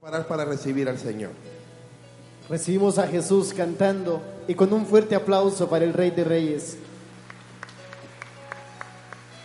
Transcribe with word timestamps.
Parar 0.00 0.28
para 0.28 0.44
recibir 0.44 0.88
al 0.88 0.96
Señor. 0.96 1.32
Recibimos 2.48 2.98
a 2.98 3.08
Jesús 3.08 3.52
cantando 3.52 4.22
y 4.46 4.54
con 4.54 4.72
un 4.72 4.86
fuerte 4.86 5.16
aplauso 5.16 5.68
para 5.68 5.84
el 5.84 5.92
Rey 5.92 6.12
de 6.12 6.22
Reyes. 6.22 6.76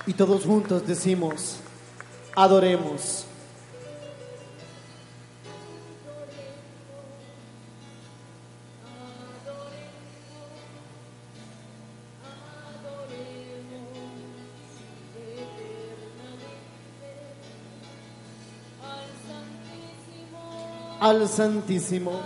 Y 0.06 0.14
todos 0.14 0.46
juntos 0.46 0.86
decimos, 0.86 1.58
adoremos. 2.36 3.26
Al 21.14 21.30
Santísimo. 21.30 22.20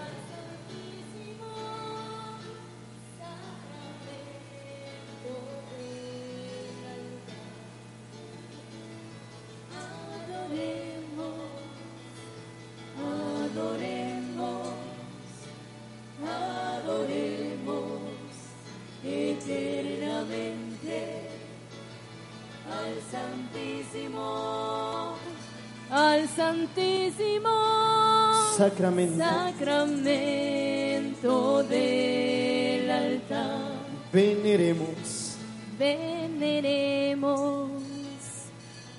Sacramento. 28.98 29.18
Sacramento 29.18 31.62
del 31.64 32.90
altar. 32.90 33.74
Veneremos. 34.12 35.38
Veneremos, 35.78 37.70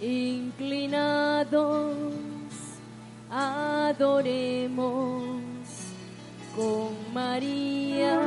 inclinados, 0.00 1.96
adoremos 3.28 5.02
con 6.54 6.90
María 7.12 8.20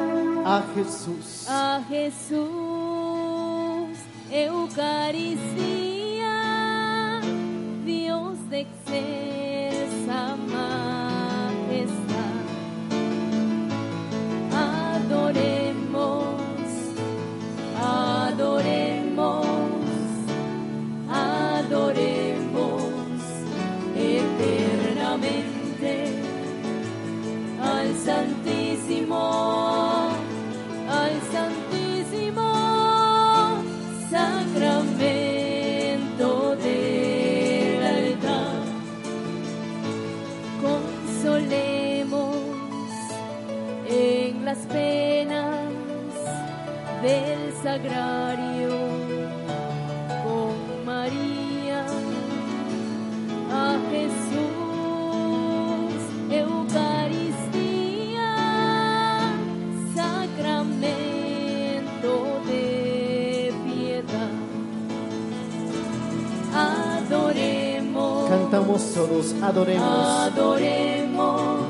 a 0.45 0.61
Jesús. 0.75 1.45
A 1.47 1.81
Jesús, 1.87 2.37
Eucaristía, 4.29 5.80
del 47.01 47.51
sagrario 47.63 48.77
con 50.23 50.85
María 50.85 51.83
a 53.51 53.75
Jesús, 53.89 54.43
Eucaristía, 56.29 58.35
sacramento 59.95 62.11
de 62.47 63.51
piedad. 63.65 64.29
Adoremos, 66.53 68.29
Cantamos 68.29 68.93
todos, 68.93 69.33
adoremos. 69.41 69.89
adoremos, 69.89 71.61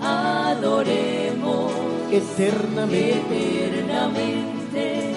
adoremos 0.00 1.21
Eternamente. 2.12 3.64
eternamente 3.64 5.12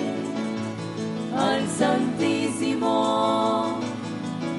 al 1.35 1.67
Santísimo, 1.67 3.79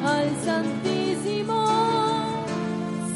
al 0.05 0.29
Santísimo 0.45 1.65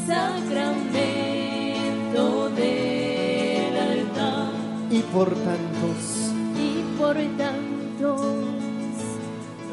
Sacramento 0.07 2.49
del 2.51 3.77
altar 3.77 4.53
Y 4.91 5.01
por 5.01 5.29
tantos, 5.29 6.33
y 6.57 6.83
por 6.99 7.17
tantos 7.37 8.23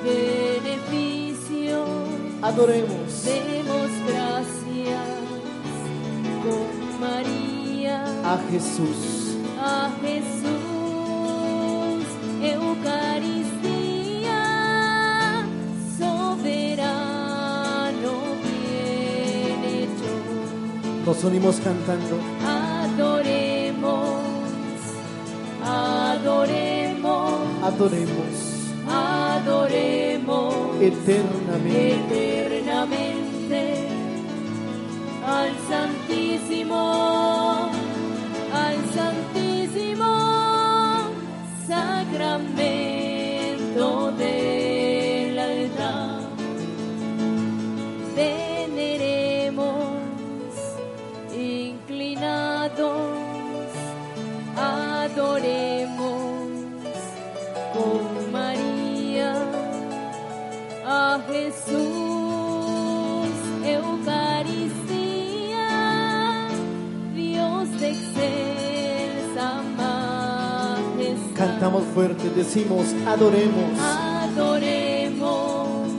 beneficios 0.04 1.88
adoremos 2.42 3.24
demos 3.24 3.92
gracias 4.10 5.08
con 6.44 7.00
María 7.00 8.04
a 8.26 8.38
Jesús. 8.52 9.27
Nos 21.08 21.24
unimos 21.24 21.56
cantando. 21.62 22.20
Adoremos, 22.46 24.22
adoremos, 25.64 27.32
Adoremos 27.64 28.58
adoremos 28.88 30.54
eternamente. 30.82 32.44
eternamente 32.46 33.88
al 35.26 35.50
Santísimo, 35.70 37.17
Sacramento 42.18 44.12
del 44.14 45.38
altar. 45.38 46.22
Veneremos, 48.16 49.94
inclinados, 51.32 52.98
adoremos 54.58 55.77
Cantamos 71.60 71.86
fuerte, 71.92 72.30
decimos, 72.36 72.86
adoremos. 73.08 73.80
Adoremos, 74.30 75.90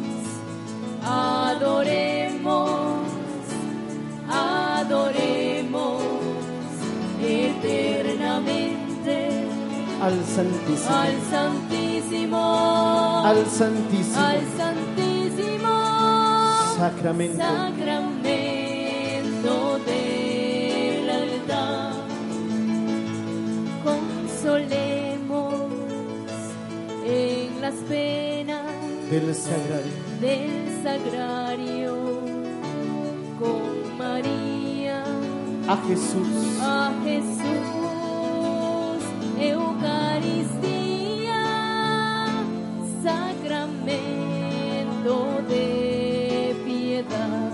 adoremos, 1.05 3.01
adoremos 4.31 6.03
eternamente 7.21 9.49
Al 10.01 10.25
Santísimo. 10.25 10.97
al 10.97 11.21
Santísimo, 11.29 13.25
Al 13.27 13.45
Santísimo. 13.47 14.21
al 14.25 14.41
Santísimo 14.57 15.73
Sacramento. 16.77 17.39
Sacramento 17.43 18.08
Del 29.11 29.35
Sagrario. 29.35 29.93
del 30.21 30.83
sagrario 30.83 31.97
con 33.39 33.97
María 33.97 35.03
A 35.67 35.77
Jesús. 35.89 36.29
a 36.61 36.93
Jesús, 37.05 37.39
Eucaristía, 39.41 41.47
sacramento 43.03 45.17
de 45.49 46.55
piedad. 46.67 47.49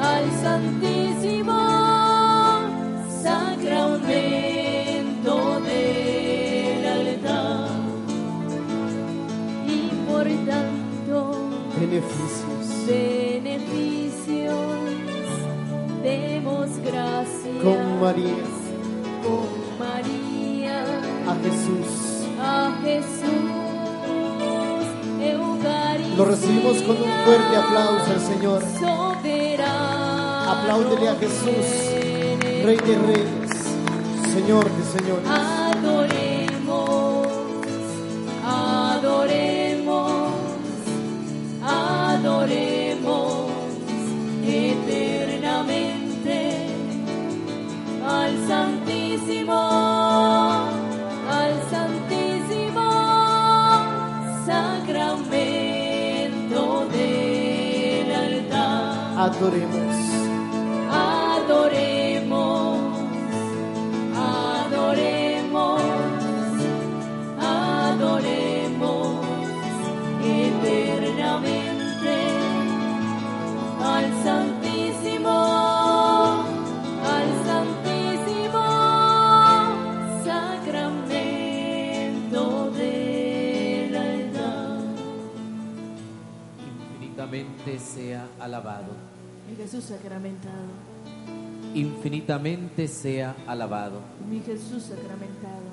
Al 0.00 0.30
Santísimo 0.40 1.58
Sacramento 3.22 4.40
del 5.60 6.86
altar. 6.86 7.70
Y 9.66 9.90
por 10.06 10.26
tanto, 10.46 11.18
beneficios, 11.80 12.86
beneficios, 12.86 14.54
demos 16.02 16.70
gracias. 16.78 17.62
Con 17.62 18.00
María, 18.00 18.44
con 19.24 19.48
María, 19.78 20.84
a 21.26 21.34
Jesús 21.42 22.03
Lo 26.16 26.24
recibimos 26.24 26.80
con 26.82 26.96
un 26.96 27.10
fuerte 27.24 27.56
aplauso 27.56 28.10
al 28.12 28.20
Señor. 28.20 28.62
Apláudele 30.46 31.08
a 31.08 31.16
Jesús. 31.16 31.66
Rey 32.64 32.76
de 32.76 32.98
Reyes, 32.98 33.50
Señor 34.32 34.64
de 34.70 34.84
Señores. 34.98 35.28
Adoremos, 35.28 37.26
adoremos, 38.46 40.32
adoremos 41.62 43.50
eternamente 44.46 46.38
al 48.08 48.32
Santísimo, 48.46 49.52
Adoremos. 59.24 59.96
Adoremos, 60.92 62.78
adoremos, 64.14 65.82
adoremos 67.40 69.24
eternamente 70.22 72.16
al 73.82 74.06
Santísimo, 74.22 75.36
al 77.14 77.28
Santísimo 77.46 78.64
Sacramento 80.22 81.62
del 82.72 83.96
altar. 83.96 84.80
Infinitamente 86.98 87.78
sea 87.78 88.28
alabado. 88.38 89.13
Mi 89.54 89.62
Jesús 89.62 89.84
sacramentado, 89.84 90.52
Infinitamente 91.74 92.88
sea 92.88 93.36
alabado. 93.46 94.00
mi 94.28 94.40
Jesús 94.40 94.82
sacramentado, 94.82 95.70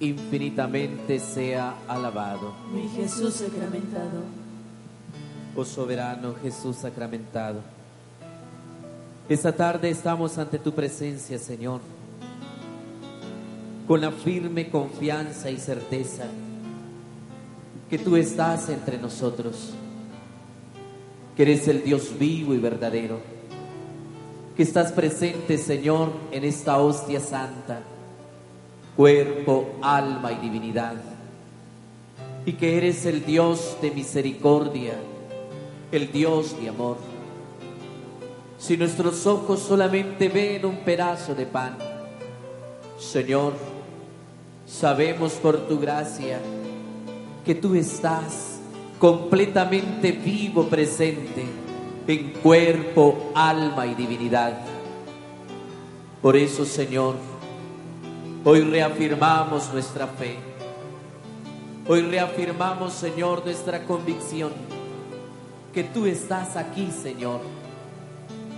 Infinitamente 0.00 1.18
sea 1.18 1.76
alabado. 1.88 2.52
mi 2.70 2.86
Jesús 2.90 3.32
sacramentado, 3.36 4.20
Oh 5.56 5.64
soberano 5.64 6.34
Jesús 6.42 6.76
sacramentado. 6.76 7.60
Esta 9.30 9.50
tarde 9.50 9.88
estamos 9.88 10.36
ante 10.36 10.58
tu 10.58 10.74
presencia, 10.74 11.38
Señor, 11.38 11.80
con 13.88 14.02
la 14.02 14.10
firme 14.10 14.68
confianza 14.68 15.50
y 15.50 15.56
certeza 15.56 16.24
que 17.88 17.98
tú 17.98 18.16
estás 18.16 18.68
entre 18.68 18.98
nosotros, 18.98 19.72
que 21.36 21.42
eres 21.42 21.68
el 21.68 21.84
Dios 21.84 22.18
vivo 22.18 22.54
y 22.54 22.58
verdadero, 22.58 23.20
que 24.56 24.62
estás 24.62 24.90
presente, 24.90 25.58
Señor, 25.58 26.10
en 26.32 26.44
esta 26.44 26.78
hostia 26.78 27.20
santa, 27.20 27.82
cuerpo, 28.96 29.76
alma 29.82 30.32
y 30.32 30.36
divinidad, 30.36 30.94
y 32.46 32.54
que 32.54 32.78
eres 32.78 33.04
el 33.04 33.26
Dios 33.26 33.76
de 33.82 33.90
misericordia, 33.90 34.94
el 35.92 36.10
Dios 36.10 36.58
de 36.58 36.70
amor. 36.70 36.96
Si 38.58 38.78
nuestros 38.78 39.26
ojos 39.26 39.60
solamente 39.60 40.30
ven 40.30 40.64
un 40.64 40.78
pedazo 40.78 41.34
de 41.34 41.44
pan, 41.44 41.76
Señor, 42.98 43.52
sabemos 44.66 45.34
por 45.34 45.68
tu 45.68 45.78
gracia 45.78 46.40
que 47.44 47.54
tú 47.54 47.74
estás 47.74 48.55
completamente 48.98 50.12
vivo, 50.12 50.64
presente 50.68 51.44
en 52.06 52.30
cuerpo, 52.34 53.32
alma 53.34 53.86
y 53.86 53.94
divinidad. 53.94 54.58
Por 56.22 56.36
eso, 56.36 56.64
Señor, 56.64 57.16
hoy 58.44 58.60
reafirmamos 58.60 59.72
nuestra 59.72 60.06
fe. 60.06 60.36
Hoy 61.88 62.02
reafirmamos, 62.02 62.92
Señor, 62.92 63.44
nuestra 63.44 63.84
convicción 63.84 64.52
que 65.72 65.84
tú 65.84 66.06
estás 66.06 66.56
aquí, 66.56 66.90
Señor. 66.90 67.40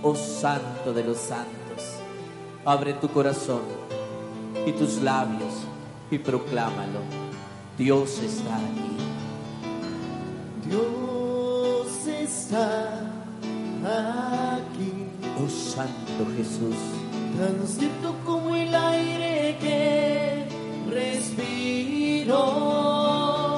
Oh 0.01 0.15
Santo 0.15 0.93
de 0.93 1.03
los 1.03 1.17
Santos, 1.17 1.97
abre 2.63 2.93
tu 2.93 3.09
corazón 3.09 3.63
y 4.65 4.71
tus 4.71 5.01
labios 5.01 5.53
y 6.09 6.17
proclámalo. 6.17 7.01
Dios 7.77 8.19
está 8.19 8.55
aquí. 8.55 8.98
Dios 10.65 12.07
está 12.07 12.99
aquí, 13.83 14.93
Oh 15.41 15.47
Santo 15.49 16.25
Jesús, 16.35 16.75
tan 17.37 17.67
cierto 17.67 18.13
como 18.25 18.55
el 18.55 18.73
aire 18.75 19.57
que 19.61 20.45
respiro. 20.89 22.41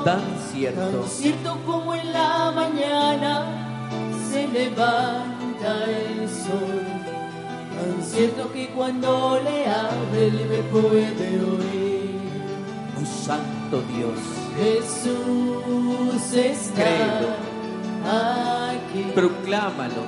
tan 0.06 0.22
cierto, 0.52 0.82
Tan 0.82 1.10
cierto 1.10 1.58
como 1.66 1.94
en 1.96 2.14
la 2.14 2.52
mañana 2.52 3.88
se 4.32 4.48
levanta 4.48 5.86
el 5.86 6.30
sol, 6.30 6.84
tan 7.76 8.04
cierto 8.04 8.52
que 8.54 8.70
cuando 8.70 9.40
le 9.44 9.66
hable 9.68 10.46
me 10.46 10.62
puede 10.72 11.40
oír. 11.40 12.22
oh 13.02 13.06
Santo 13.26 13.82
Dios, 13.96 14.20
Jesús 14.58 16.34
está 16.34 16.84
aquí, 18.70 19.04
proclámalo. 19.16 20.04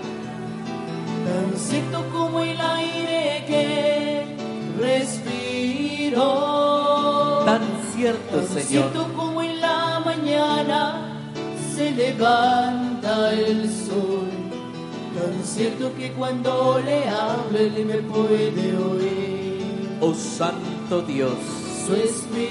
tan 1.26 1.58
cierto 1.58 2.04
como 2.12 2.40
el 2.42 2.60
aire 2.60 3.44
que 3.48 4.36
respiro. 4.80 6.28
Tan 7.46 7.62
cierto, 7.96 8.38
Tan 8.38 8.48
Señor, 8.48 8.66
cierto 8.66 9.14
como 9.14 9.42
en 9.42 9.62
la 9.62 10.02
mañana 10.06 10.80
se 11.76 11.92
levanta 11.92 13.34
el 13.34 13.70
sol, 13.70 14.30
tan 15.18 15.44
cierto 15.44 15.94
que 15.96 16.12
cuando 16.14 16.80
le 16.84 17.08
hable 17.10 17.68
él 17.68 17.86
me 17.86 17.98
puede 18.14 18.78
oír. 18.78 19.98
oh 20.02 20.14
Santo 20.14 21.02
Dios, 21.02 21.38
Su 21.86 21.96
espíritu 21.96 22.46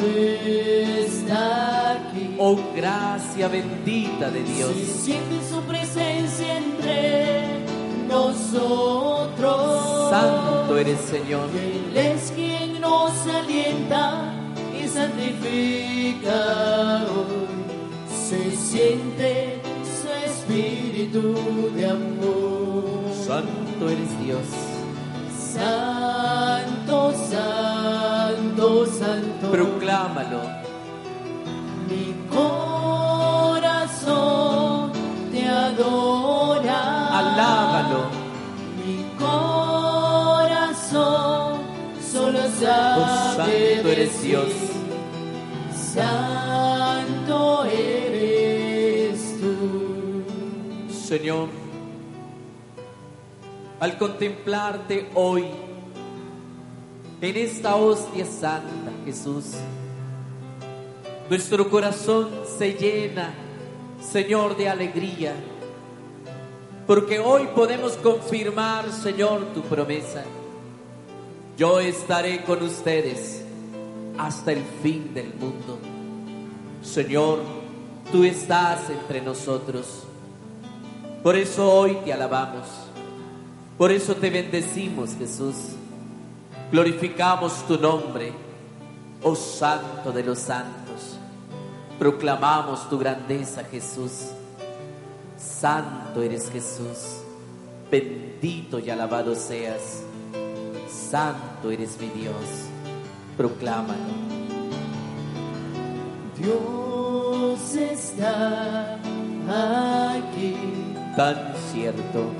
está 0.00 1.92
aquí. 1.92 2.34
oh 2.36 2.58
gracia 2.74 3.46
bendita 3.46 4.30
de 4.30 4.42
Dios. 4.42 4.72
Se 4.74 4.84
siente 4.84 5.36
su 5.48 5.60
presencia 5.62 6.56
entre 6.58 7.64
nosotros. 8.08 9.38
Santo 10.10 10.76
eres, 10.76 10.98
Señor. 11.00 11.48
Él 11.54 11.96
es 11.96 12.32
quien 12.32 12.80
nos 12.80 13.12
alienta 13.26 14.34
y 14.76 14.88
santifica 14.88 16.34
hoy. 17.04 17.46
Se 18.28 18.56
siente 18.56 19.60
su 19.84 20.08
espíritu 20.28 21.34
de 21.76 21.86
amor. 21.86 23.12
Santo 23.24 23.88
eres 23.88 24.24
Dios. 24.24 24.67
Santo, 25.54 27.12
santo, 27.30 28.86
santo. 28.86 29.50
Proclámalo. 29.50 30.40
Mi 31.88 32.14
corazón 33.28 34.02
te 35.32 35.48
adora. 35.48 36.80
Alábalo. 37.18 38.02
Mi 38.76 38.96
corazón 39.18 40.48
solo 42.12 42.40
Oh 42.40 42.50
sabe 42.60 43.76
Santo 43.76 43.88
eres 43.88 44.22
Dios. 44.22 44.52
Santo 45.94 47.64
eres 47.64 49.18
tú. 49.40 49.54
Señor, 50.92 51.48
al 53.80 53.96
contemplarte 53.96 55.08
hoy 55.14 55.44
en 57.20 57.36
esta 57.36 57.76
hostia 57.76 58.24
santa, 58.24 58.92
Jesús, 59.04 59.54
nuestro 61.28 61.68
corazón 61.68 62.30
se 62.58 62.74
llena, 62.74 63.34
Señor, 64.00 64.56
de 64.56 64.68
alegría, 64.68 65.34
porque 66.86 67.18
hoy 67.18 67.48
podemos 67.54 67.92
confirmar, 67.94 68.90
Señor, 68.90 69.46
tu 69.52 69.62
promesa. 69.62 70.24
Yo 71.56 71.80
estaré 71.80 72.44
con 72.44 72.62
ustedes 72.62 73.44
hasta 74.16 74.52
el 74.52 74.62
fin 74.82 75.12
del 75.12 75.34
mundo. 75.34 75.78
Señor, 76.82 77.40
tú 78.10 78.24
estás 78.24 78.88
entre 78.90 79.20
nosotros. 79.20 80.04
Por 81.22 81.36
eso 81.36 81.70
hoy 81.70 81.98
te 82.04 82.12
alabamos. 82.12 82.87
Por 83.78 83.92
eso 83.92 84.16
te 84.16 84.28
bendecimos, 84.28 85.14
Jesús. 85.16 85.54
Glorificamos 86.72 87.64
tu 87.66 87.78
nombre, 87.78 88.32
oh 89.22 89.36
Santo 89.36 90.10
de 90.10 90.24
los 90.24 90.40
Santos. 90.40 91.16
Proclamamos 91.98 92.90
tu 92.90 92.98
grandeza, 92.98 93.62
Jesús. 93.64 94.32
Santo 95.38 96.20
eres 96.22 96.50
Jesús. 96.50 97.22
Bendito 97.90 98.80
y 98.80 98.90
alabado 98.90 99.34
seas. 99.34 100.02
Santo 100.88 101.70
eres 101.70 101.96
mi 102.00 102.08
Dios. 102.08 102.34
Proclámalo. 103.36 104.28
Dios 106.36 107.74
está 107.74 108.94
aquí, 109.48 110.56
Tan 111.16 111.52
cierto, 111.72 112.30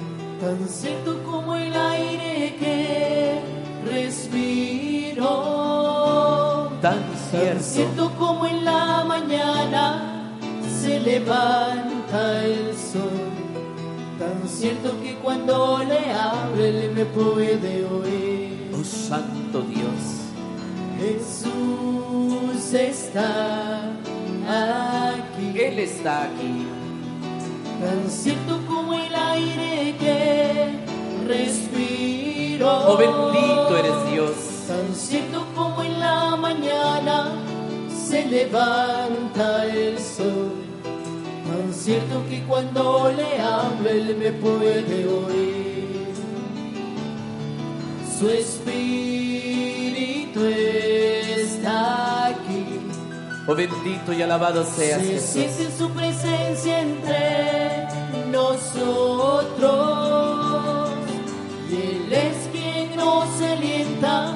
tan 0.40 0.68
cierto 0.68 1.22
como 1.24 1.54
el 1.56 1.74
aire 1.74 2.56
que 2.58 3.40
respiro, 3.90 5.26
tan 6.80 6.94
tan 6.94 7.18
cierto. 7.30 7.62
cierto 7.62 8.10
como 8.18 8.46
en 8.46 8.64
la 8.64 9.04
mañana 9.04 10.32
se 10.80 11.00
levanta 11.00 12.44
el 12.44 12.76
sol, 12.76 13.10
tan 14.18 14.48
cierto 14.48 15.00
que 15.02 15.16
cuando 15.16 15.78
le 15.78 16.12
abre 16.12 16.68
él 16.68 16.92
me 16.94 17.04
puede 17.04 17.84
oír. 17.84 18.70
Oh 18.78 18.84
Santo 18.84 19.62
Dios. 19.62 20.18
Jesús 21.00 22.74
está 22.74 23.92
aquí. 24.48 25.60
Él 25.60 25.78
está 25.78 26.24
aquí. 26.24 26.66
Tan 27.80 28.10
cierto 28.10 28.58
como 28.88 28.94
el 29.04 29.14
aire 29.14 29.94
que 29.98 30.70
respiro. 31.26 32.68
Oh 32.86 32.96
bendito 32.96 33.76
eres 33.76 34.10
Dios. 34.10 34.32
Tan 34.66 34.94
cierto 34.94 35.46
como 35.54 35.82
en 35.82 36.00
la 36.00 36.36
mañana 36.36 37.32
se 37.88 38.24
levanta 38.26 39.66
el 39.66 39.98
sol. 39.98 40.52
Tan 41.46 41.72
cierto 41.72 42.24
que 42.30 42.42
cuando 42.44 43.12
le 43.14 43.40
hablo 43.40 43.90
él 43.90 44.16
me 44.18 44.32
puede 44.32 45.06
oír. 45.06 46.08
Su 48.18 48.28
espíritu 48.30 49.60
está 50.44 52.26
aquí. 52.28 52.64
Oh 53.46 53.54
bendito 53.54 54.12
y 54.12 54.22
alabado 54.22 54.64
seas 54.64 55.00
Se 55.02 55.06
Jesús. 55.12 55.30
siente 55.30 55.68
su 55.78 55.90
presencia 55.90 56.80
entre 56.80 57.88
nosotros 58.30 60.18
y 61.70 61.74
Él 61.74 62.12
es 62.12 62.48
quien 62.52 62.94
nos 62.96 63.40
alienta 63.40 64.34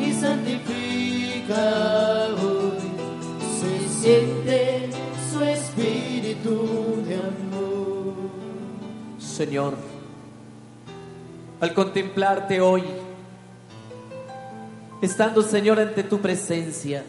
y 0.00 0.12
santifica 0.12 2.28
hoy. 2.42 2.78
Se 3.60 3.88
siente 4.00 4.90
su 5.32 5.42
espíritu 5.42 7.02
de 7.06 7.14
amor. 7.16 8.14
Señor, 9.18 9.74
al 11.60 11.74
contemplarte 11.74 12.60
hoy, 12.60 12.84
estando 15.02 15.42
Señor 15.42 15.80
ante 15.80 16.02
tu 16.02 16.18
presencia, 16.20 17.04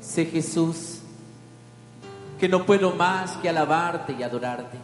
sé 0.00 0.26
Jesús 0.26 1.00
que 2.44 2.48
no 2.50 2.66
puedo 2.66 2.90
más 2.90 3.38
que 3.38 3.48
alabarte 3.48 4.14
y 4.18 4.22
adorarte. 4.22 4.76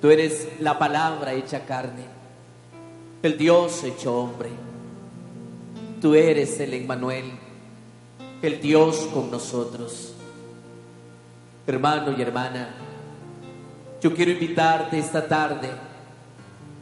Tú 0.00 0.10
eres 0.10 0.48
la 0.58 0.76
palabra 0.76 1.34
hecha 1.34 1.64
carne, 1.64 2.02
el 3.22 3.38
Dios 3.38 3.84
hecho 3.84 4.18
hombre. 4.18 4.48
Tú 6.00 6.16
eres 6.16 6.58
el 6.58 6.74
Emmanuel, 6.74 7.26
el 8.42 8.60
Dios 8.60 9.08
con 9.14 9.30
nosotros. 9.30 10.16
Hermano 11.64 12.12
y 12.18 12.22
hermana, 12.22 12.74
yo 14.02 14.12
quiero 14.12 14.32
invitarte 14.32 14.98
esta 14.98 15.28
tarde 15.28 15.70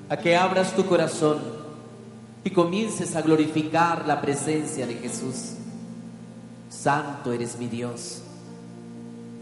a 0.09 0.17
que 0.17 0.35
abras 0.35 0.75
tu 0.75 0.87
corazón 0.87 1.39
y 2.45 2.49
comiences 2.49 3.15
a 3.15 3.21
glorificar 3.21 4.07
la 4.07 4.23
presencia 4.23 4.87
de 4.87 4.95
Jesús. 4.95 5.57
Santo 6.71 7.31
eres 7.31 7.59
mi 7.59 7.67
Dios. 7.67 8.22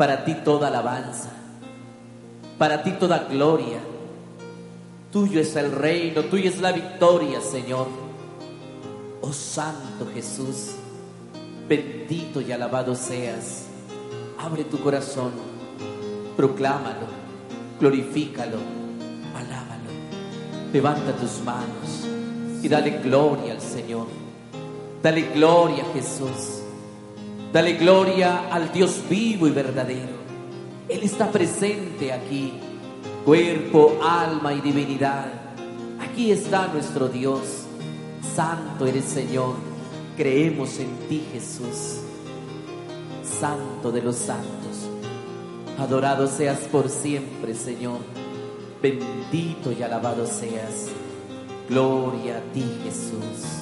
Para 0.00 0.24
ti 0.24 0.34
toda 0.42 0.68
alabanza, 0.68 1.28
para 2.56 2.82
ti 2.82 2.92
toda 2.92 3.18
gloria. 3.24 3.80
Tuyo 5.12 5.38
es 5.42 5.54
el 5.56 5.72
reino, 5.72 6.22
tuya 6.22 6.48
es 6.48 6.58
la 6.58 6.72
victoria, 6.72 7.42
Señor. 7.42 7.86
Oh 9.20 9.30
Santo 9.30 10.06
Jesús, 10.14 10.70
bendito 11.68 12.40
y 12.40 12.50
alabado 12.50 12.94
seas. 12.94 13.66
Abre 14.38 14.64
tu 14.64 14.80
corazón, 14.80 15.32
proclámalo, 16.34 17.06
glorifícalo, 17.78 18.56
alábalo. 19.36 19.90
Levanta 20.72 21.12
tus 21.12 21.44
manos 21.44 22.06
y 22.62 22.68
dale 22.70 23.02
gloria 23.02 23.52
al 23.52 23.60
Señor. 23.60 24.06
Dale 25.02 25.28
gloria 25.34 25.84
a 25.84 25.92
Jesús. 25.92 26.59
Dale 27.52 27.72
gloria 27.72 28.48
al 28.48 28.72
Dios 28.72 29.02
vivo 29.08 29.48
y 29.48 29.50
verdadero. 29.50 30.20
Él 30.88 31.02
está 31.02 31.30
presente 31.30 32.12
aquí, 32.12 32.52
cuerpo, 33.24 33.98
alma 34.02 34.54
y 34.54 34.60
divinidad. 34.60 35.26
Aquí 36.00 36.30
está 36.30 36.68
nuestro 36.68 37.08
Dios. 37.08 37.64
Santo 38.34 38.86
eres 38.86 39.04
Señor. 39.04 39.56
Creemos 40.16 40.78
en 40.78 40.90
ti, 41.08 41.24
Jesús. 41.32 42.00
Santo 43.40 43.90
de 43.90 44.02
los 44.02 44.16
santos. 44.16 44.88
Adorado 45.78 46.28
seas 46.28 46.60
por 46.70 46.88
siempre, 46.88 47.54
Señor. 47.54 47.98
Bendito 48.80 49.72
y 49.72 49.82
alabado 49.82 50.24
seas. 50.26 50.88
Gloria 51.68 52.38
a 52.38 52.52
ti, 52.52 52.64
Jesús. 52.84 53.60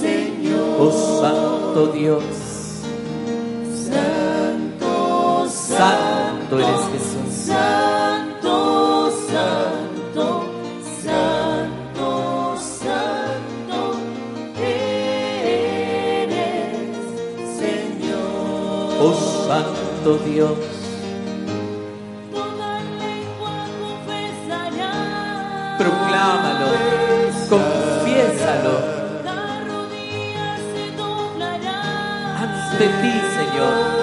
Señor. 0.00 0.76
Oh 0.80 0.92
Santo 1.20 1.80
Dios. 1.92 2.24
Santo, 3.90 5.46
Santo 5.48 6.58
eres 6.58 6.82
Jesús. 6.92 7.05
Santo 20.06 20.18
Dios. 20.24 20.56
Proclámalo. 25.78 26.66
Confiésalo 27.48 28.78
ante 32.40 32.88
ti, 32.88 33.20
Señor. 33.34 33.95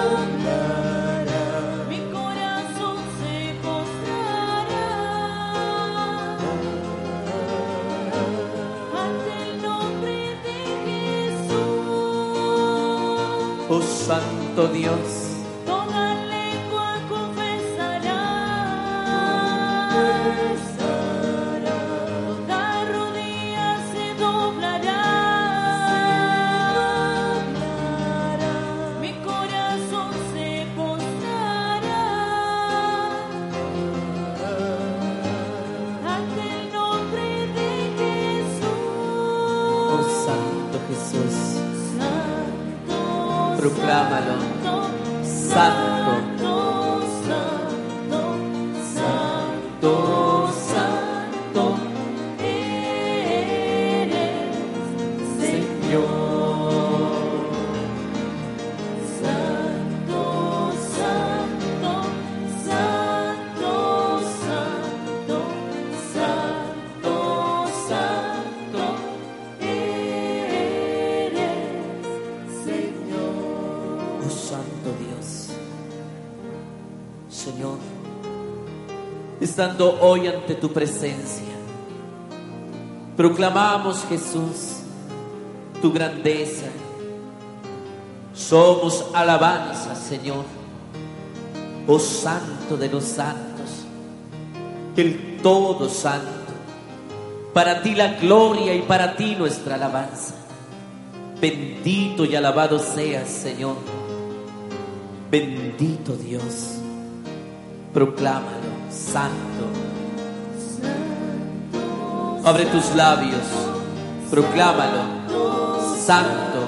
Hoy 80.00 80.26
ante 80.26 80.54
tu 80.54 80.72
presencia, 80.72 81.54
proclamamos 83.16 84.04
Jesús 84.08 84.80
tu 85.80 85.92
grandeza. 85.92 86.66
Somos 88.34 89.06
alabanza, 89.14 89.94
Señor, 89.94 90.44
oh 91.86 91.98
Santo 91.98 92.76
de 92.76 92.88
los 92.88 93.04
santos, 93.04 93.84
el 94.96 95.38
todo 95.42 95.88
santo. 95.88 96.28
Para 97.52 97.82
ti 97.82 97.94
la 97.94 98.14
gloria 98.14 98.74
y 98.74 98.82
para 98.82 99.16
ti 99.16 99.36
nuestra 99.36 99.76
alabanza. 99.76 100.34
Bendito 101.40 102.24
y 102.24 102.34
alabado 102.34 102.78
seas, 102.80 103.28
Señor. 103.28 103.76
Bendito 105.30 106.16
Dios. 106.16 106.78
Proclámalo, 107.92 108.73
Santo. 108.94 109.66
Abre 112.44 112.66
tus 112.66 112.94
labios. 112.94 113.42
Proclámalo. 114.30 115.02
Santo. 115.98 116.60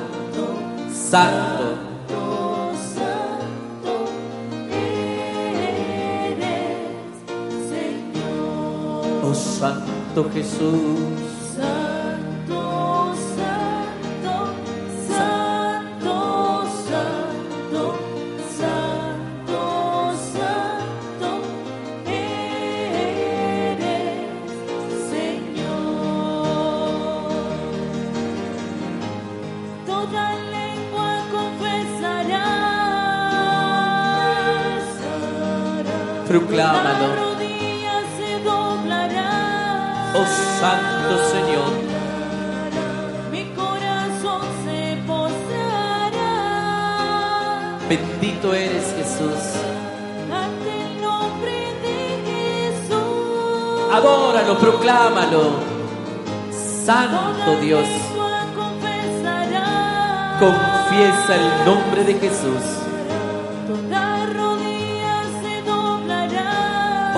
Santo. 0.93 1.79
Oh 9.23 9.35
Santo 9.35 10.31
Jesús. 10.33 11.26
Proclámalo. 36.39 37.07
Oh 40.19 40.27
Santo 40.61 41.15
Señor. 41.33 41.73
Mi 43.33 43.45
corazón 43.55 44.43
se 44.67 44.99
postrará 45.07 46.29
Bendito 47.89 48.53
eres 48.53 48.85
Jesús. 48.99 49.41
ante 50.31 50.71
el 50.85 51.01
nombre 51.01 51.57
de 51.83 51.97
Jesús. 52.29 53.95
Adóralo, 53.95 54.59
proclámalo. 54.59 55.43
Santo 56.85 57.61
Dios. 57.63 57.89
Confiesa 60.39 61.35
el 61.35 61.65
nombre 61.65 62.05
de 62.05 62.15
Jesús. 62.21 62.86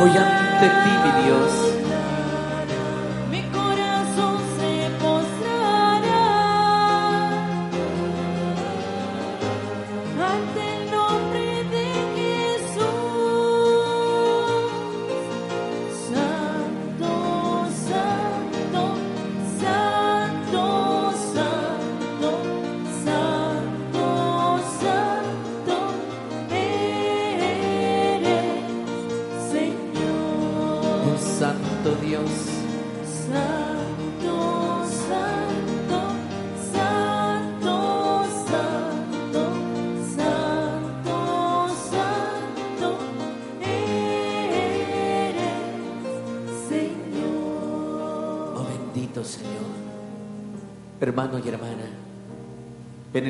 Hoy 0.01 0.17
ante 0.17 0.69
ti, 0.69 0.91
mi 1.03 1.25
Dios. 1.25 1.68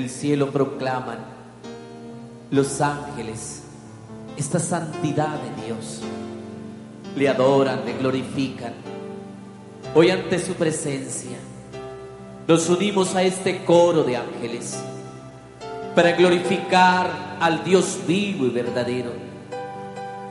El 0.09 0.15
cielo 0.15 0.51
proclaman 0.51 1.19
los 2.51 2.81
ángeles 2.81 3.63
esta 4.39 4.59
santidad 4.59 5.39
de 5.39 5.67
Dios. 5.67 6.01
Le 7.15 7.29
adoran, 7.29 7.85
le 7.85 7.93
glorifican. 7.93 8.73
Hoy 9.95 10.11
ante 10.11 10.39
su 10.39 10.55
presencia 10.55 11.37
nos 12.47 12.71
unimos 12.71 13.15
a 13.17 13.23
este 13.23 13.67
coro 13.67 14.03
de 14.03 14.17
ángeles 14.17 14.79
para 15.95 16.13
glorificar 16.13 17.37
al 17.39 17.63
Dios 17.63 17.99
vivo 18.07 18.47
y 18.47 18.51
verdadero, 18.51 19.13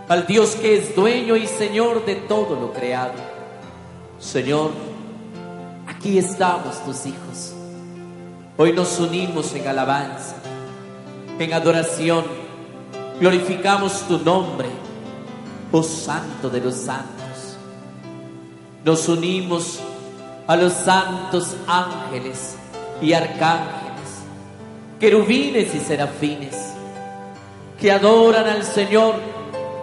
al 0.10 0.26
Dios 0.26 0.56
que 0.56 0.76
es 0.76 0.96
dueño 0.96 1.36
y 1.36 1.46
Señor 1.46 2.04
de 2.04 2.16
todo 2.16 2.60
lo 2.60 2.74
creado. 2.74 3.13
Señor, 4.20 4.72
aquí 5.86 6.18
estamos 6.18 6.84
tus 6.84 7.06
hijos. 7.06 7.57
Hoy 8.60 8.74
nos 8.74 9.00
unimos 9.00 9.54
en 9.54 9.67
alabanza, 9.67 10.34
en 11.38 11.54
adoración, 11.54 12.26
glorificamos 13.20 14.02
tu 14.08 14.17
nombre, 14.17 14.67
oh 15.72 15.84
Santo 15.84 16.50
de 16.50 16.62
los 16.62 16.74
santos. 16.74 17.56
Nos 18.84 19.08
unimos 19.10 19.78
a 20.48 20.56
los 20.56 20.74
santos 20.74 21.56
ángeles 21.67 22.56
y 23.00 23.13
arcángeles, 23.13 24.24
querubines 25.00 25.76
y 25.76 25.80
serafines, 25.80 26.56
que 27.80 27.91
adoran 27.91 28.48
al 28.48 28.63
Señor 28.63 29.17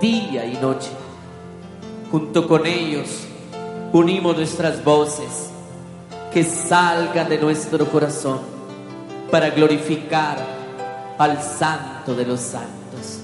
día 0.00 0.46
y 0.46 0.56
noche. 0.56 0.90
Junto 2.10 2.48
con 2.48 2.66
ellos 2.66 3.20
unimos 3.92 4.36
nuestras 4.36 4.82
voces 4.82 5.50
que 6.32 6.42
salgan 6.42 7.28
de 7.28 7.38
nuestro 7.38 7.86
corazón 7.86 8.53
para 9.34 9.50
glorificar 9.50 10.36
al 11.18 11.42
Santo 11.42 12.14
de 12.14 12.24
los 12.24 12.38
Santos. 12.38 13.18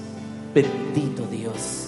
Bendito 0.53 1.25
Dios. 1.27 1.87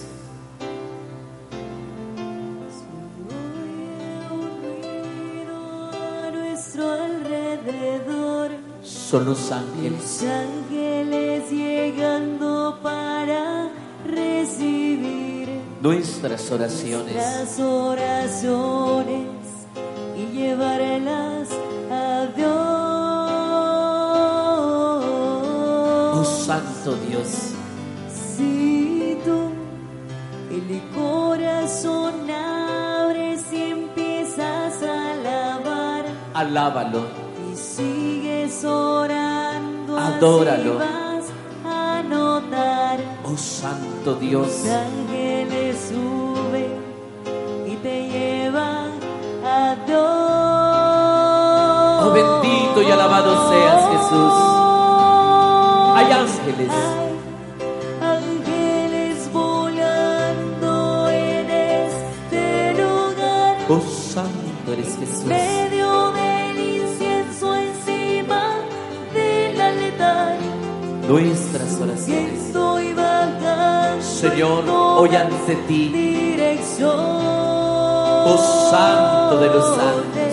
A 6.24 6.30
nuestro 6.30 6.90
alrededor, 6.90 8.52
Son 8.82 9.26
los 9.26 9.52
ángeles. 9.52 10.22
los 10.22 10.30
ángeles 10.30 11.50
llegando 11.50 12.78
para 12.82 13.68
recibir 14.06 15.48
Nuestras 15.82 16.50
oraciones. 16.50 17.14
las 17.14 17.60
oraciones 17.60 19.26
y 20.16 20.34
llevarlas 20.34 21.48
a 21.90 22.26
Oh 22.38 22.83
Dios. 26.84 26.84
Santo 26.84 26.96
Dios. 27.06 27.28
Si 28.36 29.18
tú 29.24 29.50
el 30.50 30.82
corazón 30.94 32.30
abres 32.30 33.52
y 33.52 33.62
empiezas 33.70 34.82
a 34.82 35.12
alabar 35.12 36.04
Alábalo. 36.34 37.02
y 37.52 37.56
sigues 37.56 38.64
orando, 38.64 39.96
así 39.98 40.12
Adóralo. 40.16 40.78
vas 40.78 41.24
a 41.64 42.02
notar 42.02 42.98
Oh 43.24 43.36
Santo 43.36 44.14
Dios. 44.16 44.48
ángeles 44.66 45.76
suben 45.88 46.74
y 47.66 47.76
te 47.76 48.08
llevan 48.08 48.90
a 49.44 49.74
Dios. 49.86 50.00
Oh 52.06 52.12
bendito 52.12 52.82
y 52.82 52.90
alabado. 52.90 53.30
Hay 53.30 53.36
ángeles. 56.44 56.70
Ángeles 58.00 59.32
volando 59.32 61.08
en 61.08 61.50
este 61.50 62.74
lugar. 62.74 63.58
Oh 63.68 63.80
Santo 63.80 64.72
eres 64.72 64.96
Jesús. 64.98 65.24
medio 65.24 66.12
del 66.12 66.82
incienso 66.82 67.54
encima 67.54 68.56
del 69.14 69.60
altar. 69.60 70.38
Nuestras 71.08 71.80
oraciones. 71.80 72.52
Subiendo 72.52 72.80
y 72.80 72.92
bajando 72.92 74.02
Señor, 74.02 74.64
hoy 74.68 75.16
ante 75.16 75.54
ti 75.68 76.36
Oh 78.26 78.70
Santo 78.70 79.38
de 79.38 79.46
los 79.48 79.76
santos. 79.76 80.23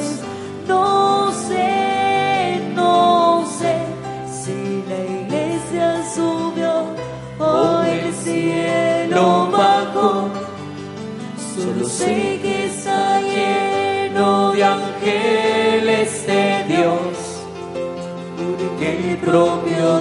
Sé 11.92 12.40
que 12.42 12.66
está 12.68 13.20
lleno 13.22 14.54
de 14.54 14.64
ángeles 14.64 16.26
de 16.26 16.64
Dios, 16.68 17.18
porque 18.58 19.12
el 19.12 19.18
propio 19.18 20.01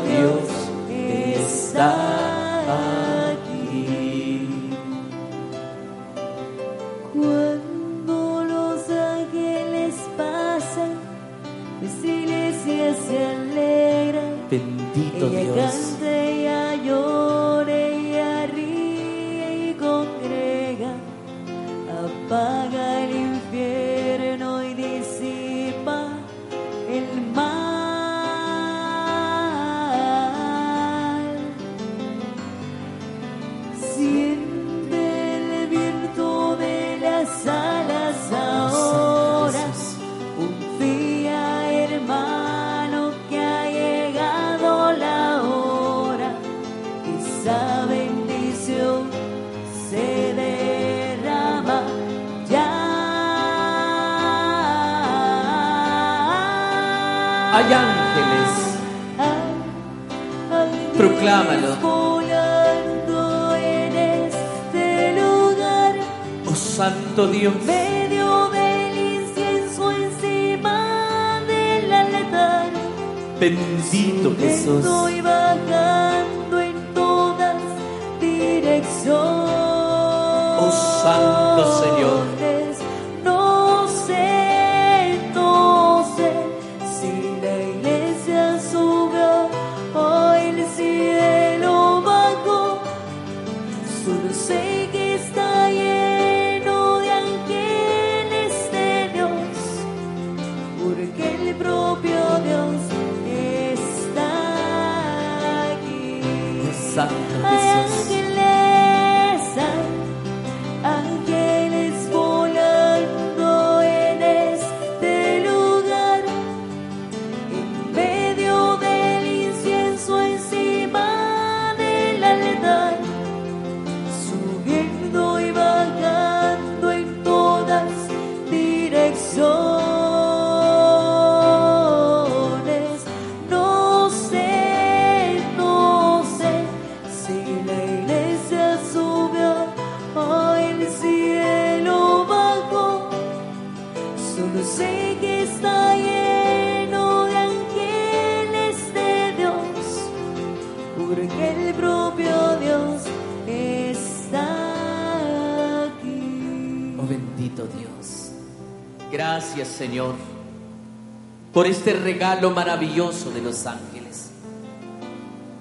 este 161.80 161.94
regalo 161.94 162.50
maravilloso 162.50 163.30
de 163.30 163.40
los 163.40 163.64
ángeles. 163.66 164.30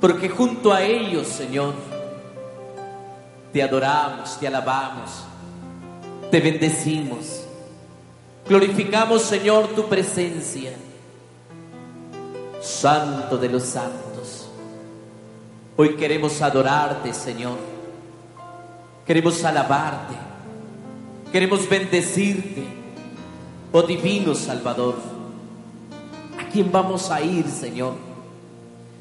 Porque 0.02 0.28
junto 0.28 0.74
a 0.74 0.84
ellos, 0.84 1.28
Señor, 1.28 1.74
te 3.54 3.64
adoramos, 3.64 4.38
te 4.38 4.46
alabamos, 4.46 5.24
te 6.30 6.42
bendecimos. 6.42 7.46
Glorificamos, 8.50 9.22
Señor, 9.22 9.70
tu 9.70 9.88
presencia. 9.88 10.74
Santo 12.62 13.38
de 13.38 13.48
los 13.48 13.64
santos. 13.64 14.50
Hoy 15.78 15.96
queremos 15.96 16.42
adorarte, 16.42 17.14
Señor. 17.14 17.58
Queremos 19.08 19.42
alabarte. 19.46 20.16
Queremos 21.32 21.70
bendecirte, 21.70 22.66
oh 23.72 23.84
divino 23.84 24.36
Salvador. 24.36 25.19
¿A 26.50 26.52
quién 26.52 26.72
vamos 26.72 27.12
a 27.12 27.22
ir, 27.22 27.48
Señor? 27.48 27.94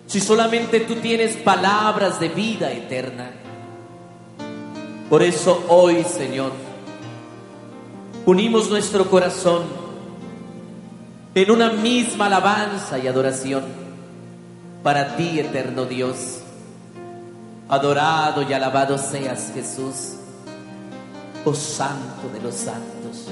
Si 0.07 0.21
solamente 0.21 0.81
tú 0.81 0.97
tienes 0.97 1.35
palabras 1.35 2.21
de 2.21 2.29
vida 2.29 2.71
eterna. 2.71 3.31
Por 5.09 5.23
eso 5.23 5.65
hoy, 5.69 6.05
Señor, 6.05 6.53
unimos 8.27 8.69
nuestro 8.69 9.09
corazón 9.09 9.63
en 11.35 11.51
una 11.51 11.71
misma 11.71 12.27
alabanza 12.27 12.99
y 12.99 13.07
adoración 13.07 13.65
para 14.83 15.17
ti, 15.17 15.41
eterno 15.41 15.87
Dios. 15.87 16.41
Adorado 17.71 18.43
y 18.43 18.53
alabado 18.53 18.99
seas, 18.99 19.53
Jesús 19.55 20.17
oh 21.47 21.55
Santo 21.55 22.29
de 22.31 22.43
los 22.43 22.55
santos. 22.55 23.29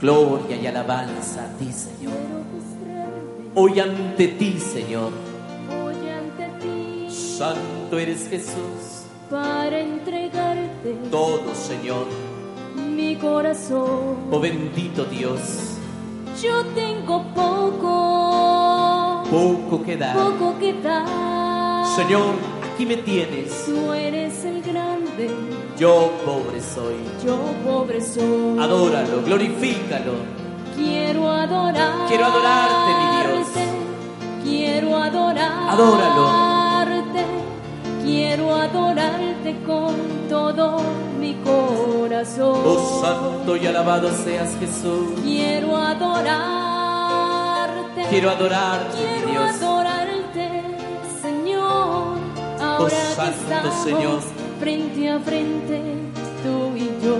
Gloria 0.00 0.56
y 0.56 0.66
alabanza 0.66 1.44
a 1.44 1.58
ti, 1.58 1.70
Señor. 1.70 2.46
Hoy 3.58 3.80
ante 3.80 4.28
ti, 4.28 4.58
Señor. 4.60 5.10
Hoy 5.70 5.96
ante 6.10 6.46
ti 6.60 7.08
Santo 7.10 7.98
eres 7.98 8.28
Jesús. 8.28 9.06
para 9.30 9.80
entregarte 9.80 10.94
Todo, 11.10 11.54
Señor. 11.54 12.06
mi 12.94 13.16
corazón. 13.16 14.16
Oh 14.30 14.38
bendito 14.40 15.04
Dios. 15.06 15.40
Yo 16.42 16.62
tengo 16.74 17.24
poco, 17.34 19.22
Poco 19.30 19.82
que 19.82 19.96
dar. 19.96 20.14
poco 20.14 20.58
que 20.58 20.74
dar. 20.74 21.86
Señor, 21.96 22.34
aquí 22.74 22.84
me 22.84 22.98
tienes. 22.98 23.64
Tú 23.64 23.90
eres 23.92 24.44
el 24.44 24.60
grande, 24.62 25.30
Yo 25.78 26.12
pobre 26.26 26.60
soy. 26.60 26.96
yo 27.24 27.38
pobre 27.64 28.00
soy. 28.02 28.58
Adóralo, 28.60 29.22
glorifícalo. 29.24 30.12
Quiero 30.76 31.30
adorar. 31.30 32.06
Quiero 32.08 32.26
adorarte, 32.26 32.92
mi 32.98 33.06
Dios. 33.16 33.48
Quiero 34.44 34.96
adorar. 34.96 35.70
Adóralo. 35.70 36.46
Quiero 38.06 38.54
adorarte 38.54 39.56
con 39.66 39.94
todo 40.28 40.78
mi 41.18 41.34
corazón. 41.36 42.60
Oh 42.64 43.00
Santo 43.02 43.56
y 43.56 43.66
alabado 43.66 44.10
seas 44.12 44.56
Jesús. 44.60 45.18
Quiero 45.24 45.76
adorarte. 45.76 47.26
Quiero 48.08 48.30
adorarte, 48.30 48.96
mi 48.96 49.02
Quiero 49.22 49.28
Dios. 49.30 49.50
adorarte, 49.60 50.62
Señor. 51.20 52.16
Ahora 52.60 52.90
que 52.90 53.14
Santo 53.16 53.40
estamos 53.42 53.82
Señor. 53.82 54.20
frente 54.60 55.10
a 55.10 55.18
frente, 55.18 55.82
tú 56.44 56.76
y 56.76 56.88
yo. 57.04 57.16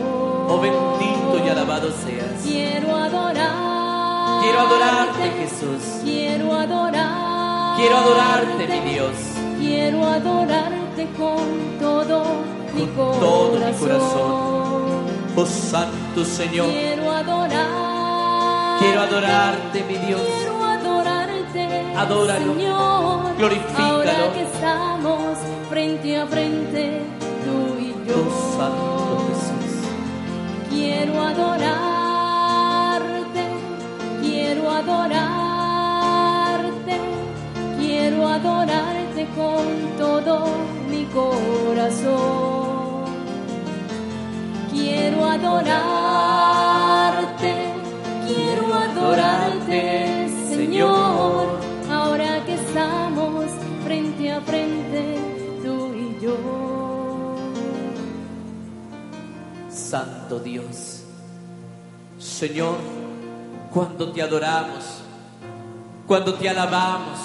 Quiero 2.43 2.95
adorar. 2.97 4.43
Quiero 4.43 4.61
adorarte, 4.61 5.31
Jesús. 5.39 6.01
Quiero 6.03 6.53
adorar. 6.55 7.77
Quiero 7.77 7.97
adorarte, 7.97 8.67
mi 8.69 8.91
Dios. 8.91 9.11
Quiero 9.59 10.07
adorarte 10.07 11.09
con 11.17 11.79
todo 11.81 12.23
mi 12.75 12.87
Con 12.87 13.19
todo 13.21 13.53
mi 13.53 13.59
corazón. 13.59 13.79
corazón. 13.79 15.07
Oh 15.39 15.45
Santo 15.47 16.25
Señor, 16.25 16.67
Quiero 16.69 17.11
adorar. 17.13 18.79
quiero 18.79 19.01
adorarte, 19.03 19.85
mi 19.85 19.97
Dios. 20.07 20.21
Quiero 20.23 20.65
adorarte, 20.65 21.93
Adóralo. 21.97 22.55
Señor. 22.55 23.37
Glorifícalo. 23.39 23.95
Ahora 23.97 24.33
que 24.33 24.43
estamos 24.43 25.39
frente 25.69 26.19
a 26.21 26.27
frente, 26.27 27.03
tú 27.45 27.79
y 27.83 28.09
yo. 28.09 28.15
Oh 28.17 28.57
Santo. 28.59 29.36
Quiero 30.89 31.21
adorarte, 31.21 33.45
quiero 34.23 34.71
adorarte, 34.71 35.01
quiero 37.77 38.29
adorarte 38.29 39.27
con 39.35 39.67
todo 39.99 40.47
mi 40.89 41.07
corazón. 41.07 43.07
Quiero 44.71 45.25
adorarte, 45.25 45.73
quiero 48.29 48.73
adorarte, 48.73 50.29
Señor, 50.51 51.59
ahora 51.91 52.45
que 52.47 52.55
estamos 52.55 53.47
frente 53.83 54.31
a 54.31 54.41
frente, 54.41 55.19
tú 55.65 55.93
y 55.97 56.17
yo. 56.23 56.66
Santo 59.89 60.41
Dios. 60.41 61.03
Señor, 62.19 62.77
cuando 63.73 64.11
te 64.11 64.23
adoramos, 64.23 64.85
cuando 66.07 66.35
te 66.35 66.49
alabamos, 66.49 67.21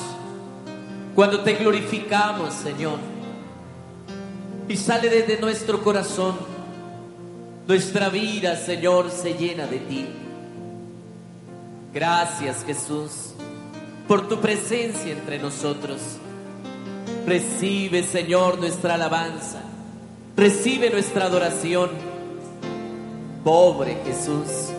cuando 1.15 1.41
te 1.41 1.55
glorificamos, 1.55 2.53
Señor, 2.53 2.99
y 4.67 4.77
sale 4.77 5.09
desde 5.09 5.39
nuestro 5.39 5.83
corazón, 5.83 6.35
nuestra 7.67 8.09
vida, 8.09 8.55
Señor, 8.55 9.09
se 9.09 9.33
llena 9.33 9.65
de 9.65 9.79
ti. 9.79 10.07
Gracias, 11.93 12.63
Jesús, 12.65 13.33
por 14.07 14.27
tu 14.27 14.39
presencia 14.39 15.11
entre 15.11 15.39
nosotros. 15.39 15.99
Recibe, 17.25 18.03
Señor, 18.03 18.59
nuestra 18.59 18.95
alabanza. 18.95 19.61
Recibe 20.35 20.89
nuestra 20.89 21.25
adoración. 21.25 22.10
Pobre 23.43 23.97
Jesús. 24.05 24.69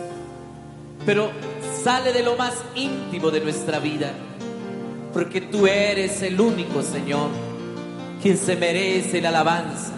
Pero 1.05 1.31
sale 1.83 2.13
de 2.13 2.23
lo 2.23 2.35
más 2.37 2.53
íntimo 2.75 3.29
de 3.29 3.41
nuestra 3.41 3.79
vida. 3.79 4.11
Porque 5.11 5.41
tú 5.41 5.67
eres 5.67 6.21
el 6.21 6.39
único, 6.39 6.81
Señor, 6.81 7.29
quien 8.21 8.37
se 8.37 8.55
merece 8.55 9.21
la 9.21 9.29
alabanza, 9.29 9.91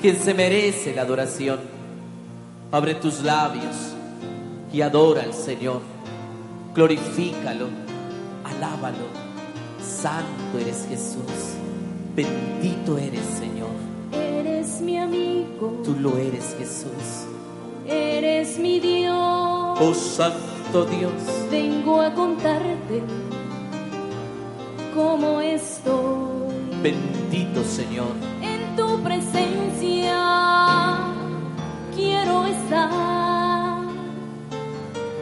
quien 0.00 0.16
se 0.16 0.34
merece 0.34 0.94
la 0.94 1.02
adoración. 1.02 1.60
Abre 2.72 2.94
tus 2.94 3.22
labios 3.22 3.76
y 4.72 4.80
adora 4.80 5.22
al 5.22 5.34
Señor. 5.34 5.82
Glorifícalo, 6.74 7.66
alábalo. 8.44 9.06
Santo 9.80 10.58
eres 10.58 10.86
Jesús. 10.88 11.54
Bendito 12.16 12.98
eres, 12.98 13.24
Señor. 13.38 13.70
Eres 14.12 14.80
mi 14.80 14.98
amigo, 14.98 15.80
Tú 15.84 15.94
lo 16.00 16.16
eres, 16.16 16.56
Jesús. 16.58 17.29
Eres 17.86 18.58
mi 18.58 18.80
Dios. 18.80 19.78
Oh 19.80 19.94
Santo 19.94 20.84
Dios. 20.86 21.12
Vengo 21.50 22.00
a 22.00 22.12
contarte 22.12 23.02
cómo 24.94 25.40
estoy 25.40 26.50
Bendito 26.82 27.62
Señor. 27.64 28.12
en 28.42 28.76
tu 28.76 29.00
presencia. 29.02 30.98
Quiero 31.94 32.46
estar. 32.46 33.80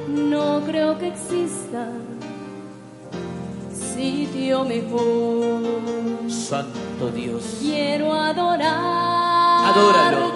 No 0.08 0.60
creo 0.66 0.98
que 0.98 1.08
exista 1.08 1.88
sitio 3.72 4.64
mejor. 4.64 5.62
Santo 6.30 7.10
Dios. 7.14 7.58
Quiero 7.60 8.12
adorarte. 8.12 9.68
Adóralo. 9.80 10.32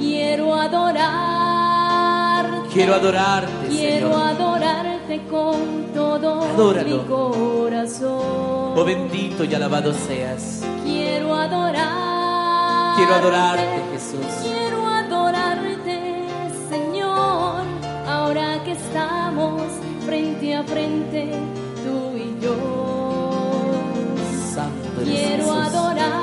Quiero 0.00 0.54
adorarte. 0.54 2.68
Quiero 2.72 2.94
adorarte, 2.94 3.68
Quiero 3.68 4.08
Señor. 4.12 4.28
adorarte 4.28 5.20
con 5.30 5.86
todo 5.94 6.42
Adóralo. 6.42 7.02
mi 7.02 7.08
corazón. 7.08 8.78
Oh 8.78 8.84
bendito 8.84 9.44
y 9.44 9.54
alabado 9.54 9.92
seas. 9.92 10.62
Quiero 10.84 11.34
adorarte. 11.34 12.96
Quiero 12.96 13.14
adorarte, 13.14 13.82
Jesús. 13.92 14.26
Quiero 14.42 14.86
adorarte, 14.86 16.24
Señor. 16.70 17.60
Ahora 18.06 18.62
que 18.64 18.72
estamos 18.72 19.62
frente 20.06 20.56
a 20.56 20.62
frente, 20.62 21.30
tú 21.84 22.16
y 22.16 22.38
yo. 22.42 22.56
Santo 24.54 25.02
Quiero 25.04 25.44
Jesús. 25.44 25.66
adorarte, 25.66 26.19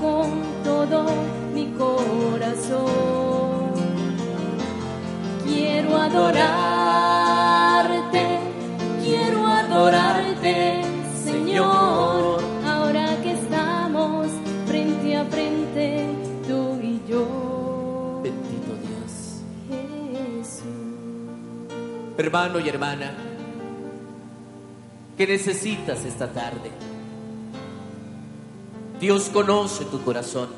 con 0.00 0.30
todo 0.64 1.04
mi 1.54 1.66
corazón. 1.72 2.86
Quiero 5.44 5.96
adorarte, 5.96 8.38
quiero 9.02 9.46
adorarte, 9.46 10.82
Señor. 11.24 12.40
Ahora 12.66 13.16
que 13.22 13.32
estamos 13.32 14.26
frente 14.66 15.16
a 15.16 15.24
frente, 15.24 16.06
tú 16.46 16.78
y 16.82 17.00
yo. 17.08 18.20
Bendito 18.22 18.74
Dios. 18.86 19.40
Jesús. 19.68 20.62
Hermano 22.18 22.60
y 22.60 22.68
hermana, 22.68 23.14
¿qué 25.16 25.26
necesitas 25.26 26.04
esta 26.04 26.30
tarde? 26.32 26.70
Dios 29.00 29.28
conoce 29.28 29.84
tu 29.86 30.02
corazón. 30.02 30.48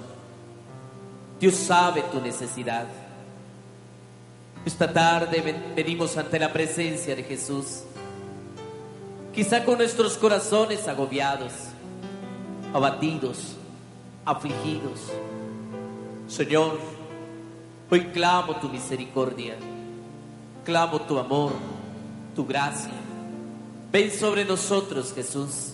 Dios 1.40 1.54
sabe 1.54 2.02
tu 2.12 2.20
necesidad. 2.20 2.86
Esta 4.64 4.92
tarde 4.92 5.40
ven- 5.40 5.72
venimos 5.74 6.16
ante 6.16 6.38
la 6.38 6.52
presencia 6.52 7.14
de 7.16 7.22
Jesús. 7.24 7.80
Quizá 9.34 9.64
con 9.64 9.78
nuestros 9.78 10.16
corazones 10.18 10.86
agobiados, 10.88 11.52
abatidos, 12.74 13.56
afligidos. 14.24 15.00
Señor, 16.28 16.78
hoy 17.90 18.06
clamo 18.06 18.56
tu 18.56 18.68
misericordia. 18.68 19.56
Clamo 20.64 21.00
tu 21.02 21.18
amor, 21.18 21.52
tu 22.36 22.44
gracia. 22.44 22.90
Ven 23.90 24.10
sobre 24.12 24.44
nosotros, 24.44 25.12
Jesús. 25.14 25.72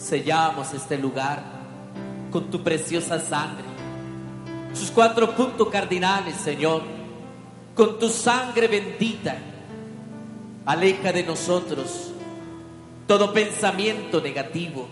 Sellamos 0.00 0.72
este 0.72 0.96
lugar 0.96 1.42
con 2.30 2.50
tu 2.50 2.62
preciosa 2.62 3.20
sangre. 3.20 3.64
Sus 4.72 4.90
cuatro 4.90 5.34
puntos 5.36 5.68
cardinales, 5.68 6.36
Señor, 6.36 6.82
con 7.74 7.98
tu 7.98 8.08
sangre 8.08 8.66
bendita. 8.66 9.36
Aleja 10.64 11.12
de 11.12 11.22
nosotros 11.24 12.12
todo 13.06 13.32
pensamiento 13.32 14.20
negativo. 14.20 14.86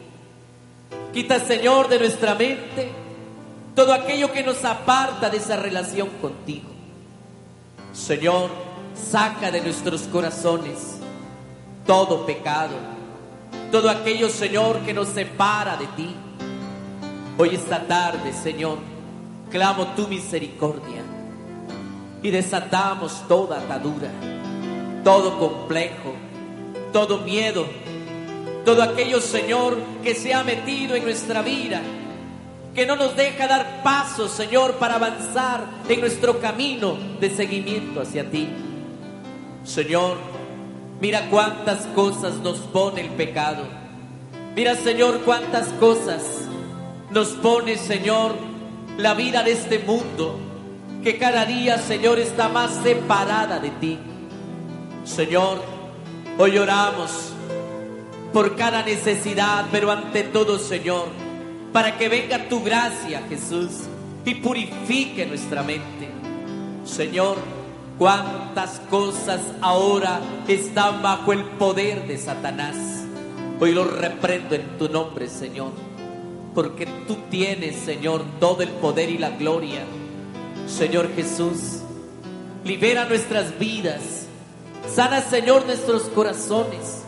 Quita, 1.12 1.38
Señor, 1.38 1.88
de 1.88 2.00
nuestra 2.00 2.34
mente 2.34 2.90
todo 3.76 3.94
aquello 3.94 4.32
que 4.32 4.42
nos 4.42 4.64
aparta 4.64 5.30
de 5.30 5.36
esa 5.36 5.54
relación 5.54 6.08
contigo. 6.20 6.68
Señor, 7.92 8.50
saca 8.94 9.52
de 9.52 9.60
nuestros 9.60 10.02
corazones 10.02 10.96
todo 11.86 12.26
pecado, 12.26 12.74
todo 13.70 13.90
aquello, 13.90 14.28
Señor, 14.28 14.80
que 14.80 14.94
nos 14.94 15.08
separa 15.08 15.76
de 15.76 15.86
ti. 15.88 16.14
Hoy 17.36 17.50
esta 17.54 17.86
tarde, 17.86 18.32
Señor, 18.32 18.78
clamo 19.50 19.88
tu 19.88 20.08
misericordia 20.08 21.02
y 22.22 22.30
desatamos 22.30 23.26
toda 23.28 23.58
atadura, 23.58 24.10
todo 25.04 25.38
complejo, 25.38 26.14
todo 26.92 27.18
miedo, 27.18 27.66
todo 28.64 28.82
aquello, 28.82 29.20
Señor, 29.20 29.78
que 30.02 30.14
se 30.14 30.34
ha 30.34 30.42
metido 30.42 30.96
en 30.96 31.04
nuestra 31.04 31.42
vida, 31.42 31.80
que 32.74 32.86
no 32.86 32.96
nos 32.96 33.14
deja 33.16 33.46
dar 33.46 33.82
pasos, 33.82 34.32
Señor, 34.32 34.74
para 34.74 34.96
avanzar 34.96 35.64
en 35.88 36.00
nuestro 36.00 36.40
camino 36.40 36.96
de 37.20 37.30
seguimiento 37.30 38.00
hacia 38.00 38.28
ti. 38.28 38.48
Señor, 39.64 40.16
mira 41.00 41.28
cuántas 41.30 41.86
cosas 41.94 42.34
nos 42.38 42.58
pone 42.58 43.02
el 43.02 43.10
pecado. 43.10 43.64
Mira, 44.54 44.74
Señor, 44.74 45.20
cuántas 45.20 45.68
cosas 45.74 46.22
nos 47.10 47.28
pones, 47.28 47.80
Señor, 47.80 48.34
la 48.96 49.14
vida 49.14 49.42
de 49.42 49.52
este 49.52 49.78
mundo, 49.78 50.38
que 51.02 51.16
cada 51.18 51.44
día, 51.44 51.78
Señor, 51.78 52.18
está 52.18 52.48
más 52.48 52.74
separada 52.82 53.60
de 53.60 53.70
ti. 53.70 53.98
Señor, 55.04 55.62
hoy 56.38 56.58
oramos 56.58 57.32
por 58.32 58.56
cada 58.56 58.82
necesidad, 58.82 59.66
pero 59.70 59.90
ante 59.90 60.24
todo, 60.24 60.58
Señor, 60.58 61.06
para 61.72 61.96
que 61.96 62.08
venga 62.08 62.48
tu 62.48 62.62
gracia, 62.62 63.22
Jesús, 63.28 63.70
y 64.24 64.34
purifique 64.34 65.24
nuestra 65.24 65.62
mente. 65.62 66.08
Señor, 66.84 67.36
cuántas 67.98 68.80
cosas 68.90 69.40
ahora 69.60 70.20
están 70.46 71.02
bajo 71.02 71.32
el 71.32 71.44
poder 71.44 72.06
de 72.06 72.16
Satanás. 72.16 72.76
Hoy 73.60 73.72
lo 73.72 73.84
reprendo 73.84 74.54
en 74.54 74.78
tu 74.78 74.88
nombre, 74.88 75.28
Señor, 75.28 75.72
porque 76.54 76.86
tú 77.08 77.16
tienes, 77.28 77.76
Señor, 77.76 78.22
todo 78.38 78.62
el 78.62 78.68
poder 78.68 79.10
y 79.10 79.18
la 79.18 79.30
gloria. 79.30 79.84
Señor 80.68 81.12
Jesús, 81.14 81.80
libera 82.64 83.06
nuestras 83.06 83.58
vidas, 83.58 84.26
sana, 84.88 85.20
Señor, 85.20 85.66
nuestros 85.66 86.02
corazones. 86.04 87.02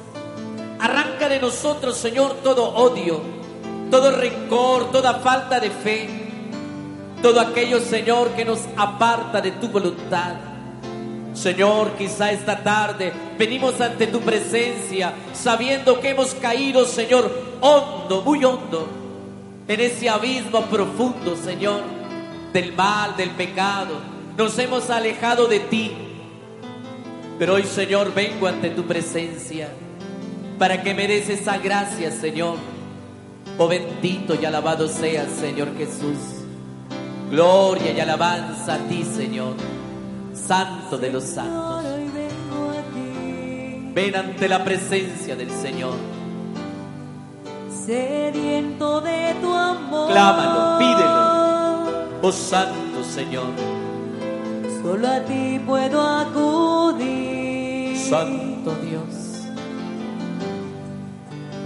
Arranca 0.80 1.28
de 1.28 1.38
nosotros, 1.38 1.96
Señor, 1.96 2.36
todo 2.42 2.74
odio, 2.74 3.20
todo 3.90 4.10
rencor, 4.10 4.90
toda 4.90 5.20
falta 5.20 5.60
de 5.60 5.70
fe, 5.70 6.08
todo 7.22 7.38
aquello, 7.38 7.80
Señor, 7.80 8.30
que 8.30 8.46
nos 8.46 8.60
aparta 8.76 9.40
de 9.40 9.52
tu 9.52 9.68
voluntad. 9.68 10.49
Señor, 11.40 11.92
quizá 11.96 12.32
esta 12.32 12.62
tarde 12.62 13.14
venimos 13.38 13.80
ante 13.80 14.06
tu 14.06 14.20
presencia 14.20 15.14
sabiendo 15.32 15.98
que 15.98 16.10
hemos 16.10 16.34
caído, 16.34 16.84
Señor, 16.84 17.32
hondo, 17.62 18.20
muy 18.20 18.44
hondo, 18.44 18.86
en 19.66 19.80
ese 19.80 20.10
abismo 20.10 20.60
profundo, 20.66 21.34
Señor, 21.36 21.80
del 22.52 22.74
mal, 22.74 23.16
del 23.16 23.30
pecado. 23.30 23.94
Nos 24.36 24.58
hemos 24.58 24.90
alejado 24.90 25.46
de 25.46 25.60
ti. 25.60 25.92
Pero 27.38 27.54
hoy, 27.54 27.64
Señor, 27.64 28.12
vengo 28.12 28.46
ante 28.46 28.68
tu 28.68 28.84
presencia 28.84 29.70
para 30.58 30.82
que 30.82 30.92
me 30.92 31.06
esa 31.16 31.56
gracia, 31.56 32.10
Señor. 32.10 32.56
Oh 33.56 33.66
bendito 33.66 34.34
y 34.34 34.44
alabado 34.44 34.88
seas, 34.88 35.28
Señor 35.40 35.74
Jesús. 35.78 36.18
Gloria 37.30 37.92
y 37.92 38.00
alabanza 38.00 38.74
a 38.74 38.78
ti, 38.88 39.04
Señor. 39.04 39.79
Santo 40.50 40.98
de 40.98 41.12
los 41.12 41.22
santos. 41.22 41.84
Ven 43.94 44.16
ante 44.16 44.48
la 44.48 44.64
presencia 44.64 45.36
del 45.36 45.48
Señor. 45.48 45.94
sediento 47.86 49.00
de 49.00 49.36
tu 49.40 49.54
amor. 49.54 50.10
Clámalo, 50.10 50.78
pídelo. 50.80 52.18
Oh 52.22 52.32
Santo 52.32 53.04
Señor. 53.04 53.46
Solo 54.82 55.06
a 55.06 55.20
ti 55.20 55.60
puedo 55.64 56.00
acudir. 56.02 57.96
Santo 57.96 58.74
Dios. 58.82 59.44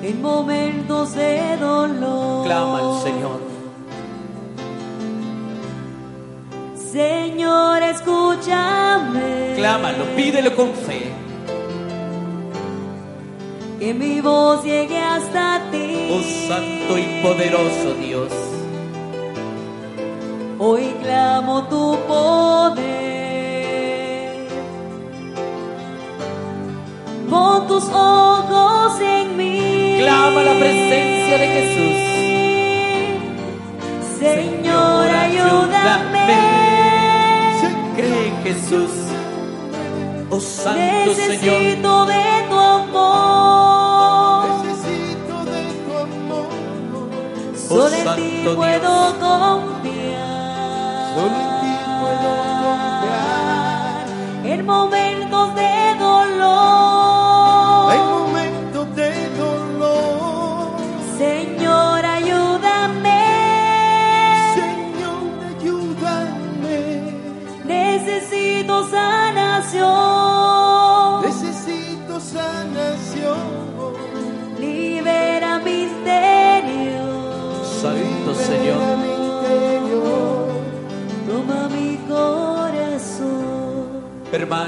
En 0.03 0.21
momentos 0.21 1.15
de 1.15 1.57
dolor. 1.57 2.45
Clama 2.45 2.79
al 2.81 3.03
Señor. 3.03 3.54
Señor, 6.95 7.83
escúchame. 7.83 9.55
Clámalo, 9.57 10.05
pídelo 10.15 10.55
con 10.55 10.73
fe. 10.73 11.11
Que 13.81 13.93
mi 13.93 14.21
voz 14.21 14.63
llegue 14.63 14.97
hasta 14.97 15.61
ti. 15.73 16.09
Oh 16.09 16.23
Santo 16.47 16.97
y 16.97 17.21
poderoso 17.21 17.95
Dios. 17.95 18.33
Hoy 20.61 20.95
clamo 21.03 21.65
tu 21.65 21.99
poder. 22.07 22.85
Pon 27.29 27.67
tus 27.67 27.89
ojos 27.89 29.01
en 29.01 29.37
mí. 29.37 29.97
Clama 29.99 30.43
la 30.45 30.55
presencia 30.61 31.39
de 31.39 31.49
Jesús. 31.57 32.15
Señor, 34.21 35.09
ayúdame. 35.09 35.84
Santo 41.05 41.21
Señor. 41.21 41.61
Necesito 41.61 42.07
de 42.07 42.25
tu 42.49 42.59
amor. 42.59 44.47
Necesito 44.65 45.45
de 45.45 45.63
tu 45.85 45.93
amor. 45.99 46.49
Solo 47.69 47.89
en 47.89 48.05
Santo 48.05 48.23
ti 48.23 48.31
Dios. 48.31 48.57
puedo 48.57 49.19
confiar. 49.21 50.35
Solo 51.15 51.37
en 51.45 51.51
ti 51.61 51.73
puedo 52.01 52.31
confiar. 52.65 54.07
En 54.45 54.67
momentos 54.67 55.04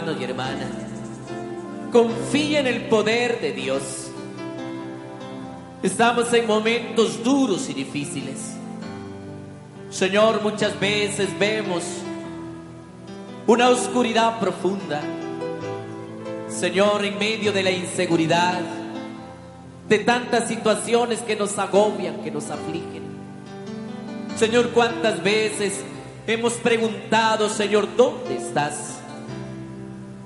Hermano 0.06 0.20
y 0.20 0.24
hermana, 0.24 0.68
confía 1.90 2.60
en 2.60 2.68
el 2.68 2.82
poder 2.82 3.40
de 3.40 3.52
Dios. 3.52 3.82
Estamos 5.82 6.32
en 6.32 6.46
momentos 6.46 7.24
duros 7.24 7.68
y 7.68 7.74
difíciles. 7.74 8.52
Señor, 9.90 10.42
muchas 10.44 10.78
veces 10.78 11.36
vemos 11.40 11.82
una 13.48 13.68
oscuridad 13.68 14.38
profunda. 14.38 15.00
Señor, 16.48 17.04
en 17.04 17.18
medio 17.18 17.50
de 17.50 17.64
la 17.64 17.72
inseguridad, 17.72 18.60
de 19.88 19.98
tantas 19.98 20.46
situaciones 20.46 21.20
que 21.22 21.34
nos 21.34 21.58
agobian, 21.58 22.22
que 22.22 22.30
nos 22.30 22.48
afligen. 22.48 23.02
Señor, 24.38 24.70
cuántas 24.70 25.20
veces 25.20 25.80
hemos 26.28 26.52
preguntado, 26.52 27.48
Señor, 27.48 27.88
¿dónde 27.96 28.36
estás? 28.36 28.95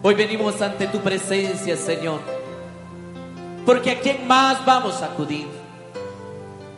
Hoy 0.02 0.14
venimos 0.14 0.62
ante 0.62 0.86
tu 0.86 0.98
presencia, 1.00 1.76
Señor, 1.76 2.20
porque 3.66 3.90
a 3.90 4.00
quién 4.00 4.26
más 4.26 4.64
vamos 4.64 5.02
a 5.02 5.06
acudir. 5.06 5.46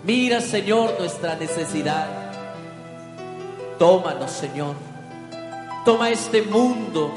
Mira, 0.04 0.40
Señor, 0.40 0.96
nuestra 0.98 1.36
necesidad. 1.36 2.08
Tómanos, 3.78 4.28
Señor. 4.32 4.74
Toma 5.84 6.10
este 6.10 6.42
mundo, 6.42 7.12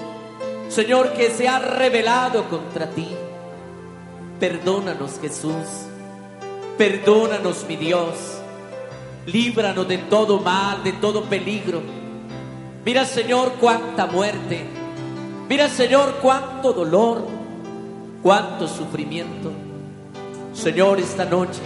Señor, 0.69 1.13
que 1.13 1.31
se 1.31 1.47
ha 1.47 1.57
revelado 1.57 2.47
contra 2.49 2.87
ti. 2.91 3.07
Perdónanos, 4.39 5.19
Jesús. 5.19 5.87
Perdónanos, 6.77 7.65
mi 7.67 7.77
Dios. 7.77 8.13
Líbranos 9.25 9.87
de 9.87 9.97
todo 9.97 10.39
mal, 10.39 10.83
de 10.83 10.91
todo 10.93 11.23
peligro. 11.23 11.81
Mira, 12.85 13.05
Señor, 13.05 13.53
cuánta 13.59 14.05
muerte. 14.05 14.84
Mira, 15.47 15.69
Señor, 15.69 16.15
cuánto 16.21 16.73
dolor, 16.73 17.25
cuánto 18.23 18.67
sufrimiento. 18.67 19.51
Señor, 20.53 20.99
esta 20.99 21.25
noche, 21.25 21.61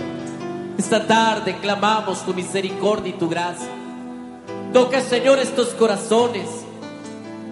esta 0.78 1.06
tarde 1.08 1.56
clamamos 1.62 2.26
tu 2.26 2.34
misericordia 2.34 3.10
y 3.10 3.18
tu 3.18 3.30
gracia. 3.30 3.70
Toca, 4.74 5.02
Señor, 5.02 5.40
estos 5.40 5.70
corazones. 5.70 6.50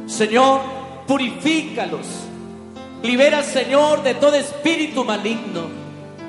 Señor, 0.06 0.62
purifícalos. 1.08 2.06
Libera, 3.04 3.44
Señor, 3.44 4.04
de 4.04 4.16
todo 4.16 4.36
espíritu 4.36 5.06
maligno 5.06 5.62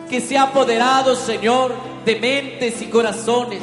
que 0.08 0.20
se 0.20 0.38
ha 0.38 0.44
apoderado, 0.44 1.16
Señor, 1.16 1.74
de 2.04 2.16
mentes 2.16 2.80
y 2.82 2.86
corazones 2.86 3.62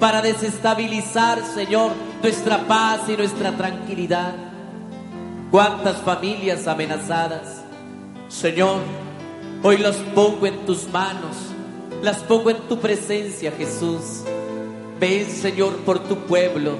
para 0.00 0.22
desestabilizar, 0.22 1.44
Señor, 1.44 1.92
nuestra 2.22 2.66
paz 2.66 3.02
y 3.08 3.16
nuestra 3.16 3.52
tranquilidad. 3.52 4.45
Cuántas 5.56 6.02
familias 6.02 6.66
amenazadas. 6.66 7.62
Señor, 8.28 8.82
hoy 9.62 9.78
las 9.78 9.96
pongo 10.14 10.46
en 10.46 10.66
tus 10.66 10.86
manos, 10.90 11.34
las 12.02 12.18
pongo 12.18 12.50
en 12.50 12.58
tu 12.68 12.78
presencia, 12.78 13.50
Jesús. 13.52 14.20
Ven, 15.00 15.24
Señor, 15.30 15.76
por 15.76 16.00
tu 16.00 16.18
pueblo 16.26 16.72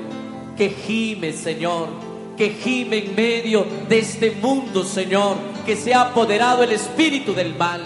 que 0.59 0.69
gime, 0.69 1.33
Señor, 1.33 1.89
que 2.37 2.51
gime 2.51 2.99
en 2.99 3.17
medio 3.17 3.67
de 3.89 3.99
este 3.99 4.33
mundo, 4.33 4.85
Señor, 4.85 5.39
que 5.65 5.75
se 5.75 5.95
ha 5.95 6.11
apoderado 6.11 6.63
el 6.63 6.73
espíritu 6.73 7.33
del 7.33 7.55
mal. 7.57 7.81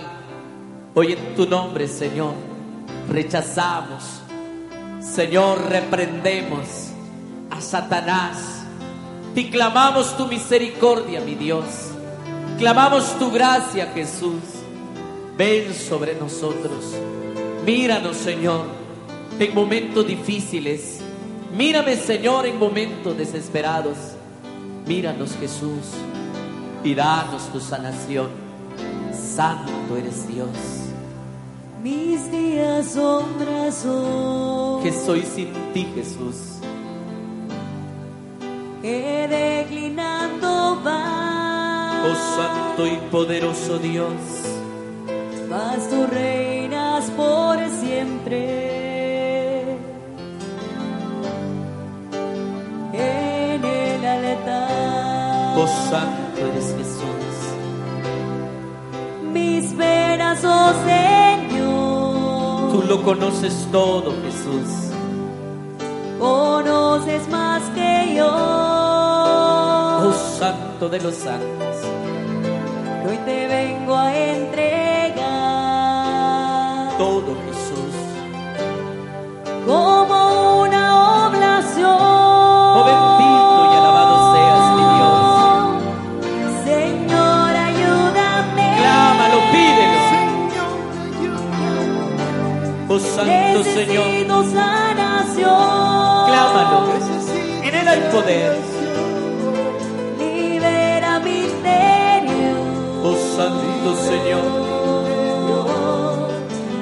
Hoy 0.94 1.12
en 1.12 1.36
tu 1.36 1.46
nombre, 1.46 1.86
Señor, 1.86 2.34
rechazamos 3.08 4.22
Señor, 5.00 5.68
reprendemos 5.68 6.88
a 7.48 7.60
Satanás 7.60 8.59
y 9.34 9.50
clamamos 9.50 10.16
tu 10.16 10.26
misericordia, 10.26 11.20
mi 11.20 11.34
Dios. 11.34 11.64
Clamamos 12.58 13.18
tu 13.18 13.30
gracia, 13.30 13.86
Jesús. 13.94 14.42
Ven 15.36 15.72
sobre 15.74 16.14
nosotros. 16.14 16.94
Míranos, 17.64 18.16
Señor, 18.16 18.66
en 19.38 19.54
momentos 19.54 20.06
difíciles. 20.06 21.00
Mírame, 21.56 21.96
Señor, 21.96 22.46
en 22.46 22.58
momentos 22.58 23.16
desesperados. 23.16 23.96
Míranos, 24.86 25.36
Jesús, 25.38 25.94
y 26.82 26.94
danos 26.94 27.50
tu 27.52 27.60
sanación. 27.60 28.28
Santo 29.12 29.96
eres 29.96 30.26
Dios. 30.28 30.48
Mis 31.82 32.30
días 32.30 32.92
son 32.92 33.24
Que 34.82 34.92
soy 34.92 35.22
sin 35.22 35.52
ti, 35.72 35.86
Jesús. 35.94 36.59
Que 38.82 39.26
declinando 39.28 40.80
va. 40.84 42.02
Oh 42.06 42.14
Santo 42.36 42.86
y 42.86 42.96
poderoso 43.10 43.78
Dios. 43.78 44.12
mas 45.48 45.88
tú 45.90 46.06
reinas 46.06 47.10
por 47.10 47.58
siempre. 47.68 48.40
En 52.92 53.64
el 53.64 54.04
altar, 54.04 55.58
Oh 55.58 55.66
Santo 55.90 56.40
eres 56.52 56.74
Jesús. 56.78 57.34
mis 59.32 59.72
penas, 59.72 60.42
oh 60.44 60.72
Señor, 60.86 62.72
Tú 62.72 62.82
lo 62.88 63.02
conoces 63.02 63.66
todo, 63.72 64.12
Jesús. 64.24 64.89
Conoces 66.20 67.26
más 67.28 67.62
que 67.70 68.14
yo. 68.16 68.28
Oh 68.28 70.12
Santo 70.38 70.88
de 70.88 71.00
los 71.00 71.14
santos. 71.14 71.76
Hoy 73.06 73.16
te 73.24 73.48
vengo 73.48 73.96
a 73.96 74.14
entregar 74.14 75.20
Todo, 76.98 77.34
Jesús. 77.46 77.94
como 79.66 80.62
una 80.62 81.26
oblación. 81.26 82.19
Oh 92.92 92.98
Santo 92.98 93.62
Señor. 93.62 94.04
Clámalo. 96.26 96.78
En 97.62 97.72
él 97.72 97.86
hay 97.86 98.00
poder. 98.10 98.58
Libera. 100.18 101.22
Oh 103.04 103.16
Santo 103.36 103.94
Señor. 104.08 104.42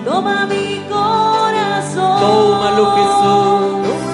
Toma 0.07 0.47
mi 0.47 0.83
corazón. 0.89 2.21
Tómalo, 2.21 2.85
Jesús. 2.97 3.29
Toma 3.29 3.93
mi 3.93 4.08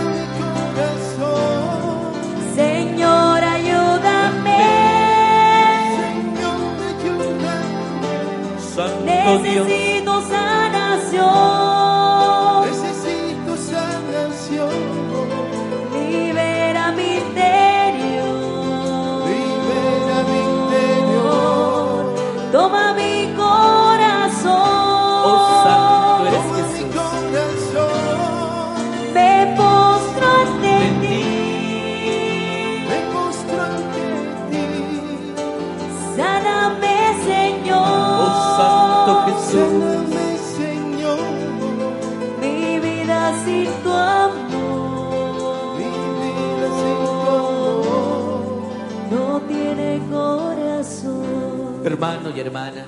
hermana, 52.45 52.86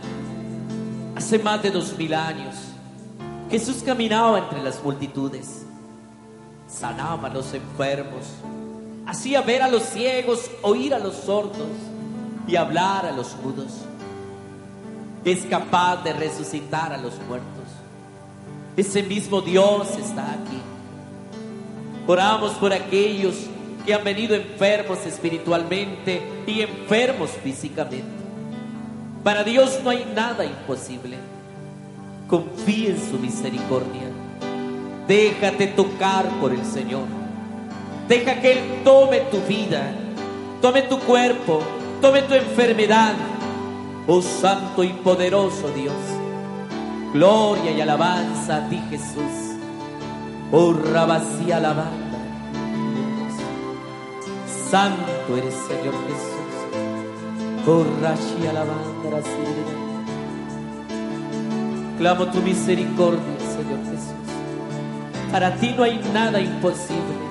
hace 1.15 1.39
más 1.39 1.63
de 1.63 1.71
dos 1.71 1.97
mil 1.97 2.15
años 2.15 2.55
Jesús 3.51 3.83
caminaba 3.85 4.39
entre 4.39 4.61
las 4.61 4.83
multitudes, 4.83 5.65
sanaba 6.67 7.29
a 7.29 7.33
los 7.33 7.55
enfermos, 7.55 8.27
hacía 9.07 9.41
ver 9.41 9.63
a 9.63 9.69
los 9.69 9.85
ciegos, 9.85 10.51
oír 10.63 10.93
a 10.93 10.99
los 10.99 11.15
sordos 11.15 11.69
y 12.49 12.57
hablar 12.57 13.07
a 13.07 13.13
los 13.13 13.37
mudos. 13.37 13.73
Es 15.25 15.45
capaz 15.45 16.03
de 16.03 16.13
resucitar 16.13 16.93
a 16.93 16.97
los 16.97 17.15
muertos. 17.29 17.65
Ese 18.77 19.03
mismo 19.03 19.41
Dios 19.41 19.91
está 19.97 20.33
aquí. 20.33 20.61
Oramos 22.07 22.53
por 22.55 22.73
aquellos 22.73 23.35
que 23.85 23.95
han 23.95 24.03
venido 24.03 24.35
enfermos 24.35 25.07
espiritualmente 25.07 26.21
y 26.47 26.63
enfermos 26.63 27.31
físicamente. 27.31 28.26
Para 29.27 29.43
Dios 29.43 29.81
no 29.83 29.91
hay 29.91 30.05
nada 30.15 30.45
imposible. 30.45 31.17
Confía 32.29 32.91
en 32.91 33.11
su 33.11 33.19
misericordia. 33.19 34.09
Déjate 35.09 35.67
tocar 35.67 36.29
por 36.41 36.53
el 36.53 36.65
Señor. 36.65 37.07
Deja 38.07 38.41
que 38.41 38.53
Él 38.53 38.83
tome 38.85 39.23
tu 39.23 39.41
vida, 39.41 39.83
tome 40.63 40.83
tu 40.83 41.01
cuerpo, 41.01 41.61
tome 42.01 42.23
tu 42.23 42.35
enfermedad. 42.35 43.15
Oh 44.07 44.23
Santo 44.23 44.85
y 44.85 44.91
poderoso 44.91 45.71
Dios. 45.75 45.97
Gloria 47.13 47.73
y 47.73 47.81
alabanza 47.81 48.59
a 48.59 48.69
ti 48.69 48.81
Jesús. 48.91 49.57
Oh 50.53 50.73
Rabasí 50.73 51.51
alabanda. 51.51 52.21
Santo 54.71 55.37
eres 55.37 55.55
Señor 55.67 55.95
Jesús. 56.07 56.56
Rashi 57.67 58.47
alabanda 58.49 59.21
sirena. 59.23 59.75
Clamo 61.99 62.27
tu 62.27 62.41
misericordia, 62.41 63.37
Señor 63.41 63.81
Jesús. 63.91 65.33
Para 65.33 65.57
ti 65.57 65.75
no 65.77 65.83
hay 65.83 65.99
nada 66.15 66.41
imposible. 66.41 67.27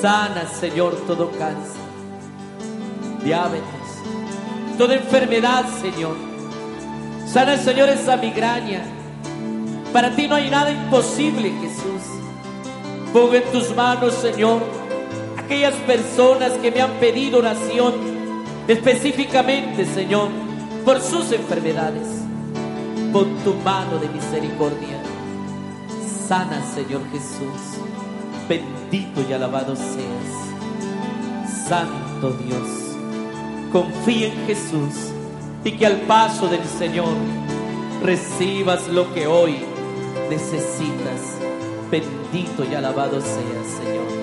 Sana, 0.00 0.48
Señor, 0.48 0.96
todo 1.06 1.30
cáncer, 1.32 1.82
diabetes, 3.22 3.90
toda 4.78 4.94
enfermedad, 4.94 5.66
Señor. 5.82 6.16
Sana, 7.26 7.58
Señor, 7.58 7.90
esa 7.90 8.16
migraña. 8.16 8.84
Para 9.92 10.16
ti 10.16 10.28
no 10.28 10.36
hay 10.36 10.48
nada 10.48 10.70
imposible, 10.70 11.52
Jesús. 11.60 12.02
Pongo 13.12 13.34
en 13.34 13.44
tus 13.52 13.76
manos, 13.76 14.14
Señor, 14.14 14.62
aquellas 15.36 15.74
personas 15.74 16.52
que 16.52 16.70
me 16.70 16.80
han 16.80 16.92
pedido 16.92 17.40
oración, 17.40 18.09
específicamente, 18.72 19.84
Señor, 19.84 20.28
por 20.84 21.00
sus 21.00 21.32
enfermedades. 21.32 22.06
Pon 23.12 23.36
tu 23.44 23.54
mano 23.54 23.98
de 23.98 24.08
misericordia. 24.08 25.00
Sana, 26.28 26.62
Señor 26.74 27.02
Jesús. 27.10 27.60
Bendito 28.48 29.24
y 29.28 29.32
alabado 29.32 29.74
seas. 29.74 31.68
Santo 31.68 32.32
Dios. 32.44 32.68
Confía 33.72 34.28
en 34.28 34.46
Jesús 34.46 35.12
y 35.64 35.72
que 35.72 35.86
al 35.86 36.00
paso 36.02 36.48
del 36.48 36.64
Señor 36.64 37.14
recibas 38.02 38.86
lo 38.88 39.12
que 39.12 39.26
hoy 39.26 39.56
necesitas. 40.28 41.38
Bendito 41.90 42.64
y 42.70 42.74
alabado 42.74 43.20
seas, 43.20 43.66
Señor. 43.82 44.19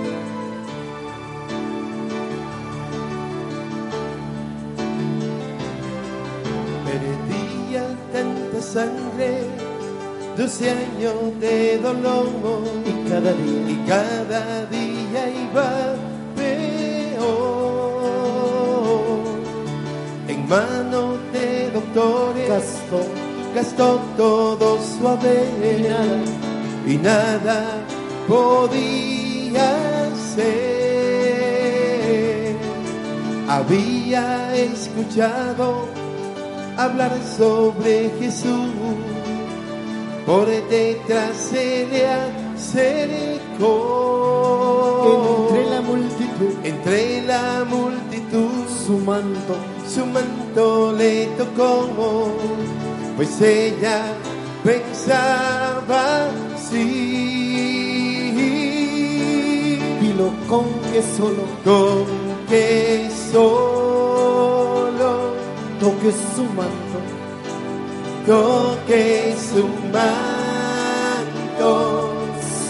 Sangre, 8.77 9.31
doce 10.37 10.69
años 10.69 11.39
de 11.39 11.79
dolor. 11.79 12.27
Y 12.85 12.91
cada 13.09 13.31
día. 13.33 13.69
Y 13.73 13.75
cada 13.87 14.43
día 14.77 15.21
iba 15.45 15.69
peor. 16.35 17.17
En 20.27 20.39
manos 20.47 21.17
de 21.33 21.71
doctores. 21.71 22.49
Gastó. 22.49 22.99
Gastó 23.55 23.87
todo 24.15 24.77
su 24.79 25.07
haber. 25.07 25.47
Y 25.73 25.77
nada. 25.87 26.17
Y 26.85 26.95
nada 26.97 27.59
podía 28.27 29.69
ser. 30.35 31.47
Había 33.47 34.55
escuchado 34.55 35.96
hablar 36.77 37.11
sobre 37.37 38.11
Jesús, 38.19 38.69
por 40.25 40.47
detrás 40.47 41.35
se 41.35 41.87
le 41.87 42.07
acercó. 42.55 43.67
Entre 45.49 45.69
la 45.69 45.81
multitud, 45.81 46.53
Entre 46.63 47.21
la 47.23 47.65
multitud. 47.65 48.67
Su 48.85 48.97
manto. 48.99 49.55
Su 49.87 50.05
manto 50.05 50.93
le 50.93 51.25
tocó, 51.37 51.87
pues 53.17 53.41
ella 53.41 54.03
pensaba 54.63 56.29
sí, 56.69 57.87
Dilo 60.01 60.31
con 60.47 60.65
que 60.91 61.01
solo. 61.17 61.43
Con 61.63 62.05
que 62.49 63.09
solo 63.31 63.86
manto. 66.55 66.99
toque 68.25 69.35
su 69.37 69.67
manto, 69.91 71.71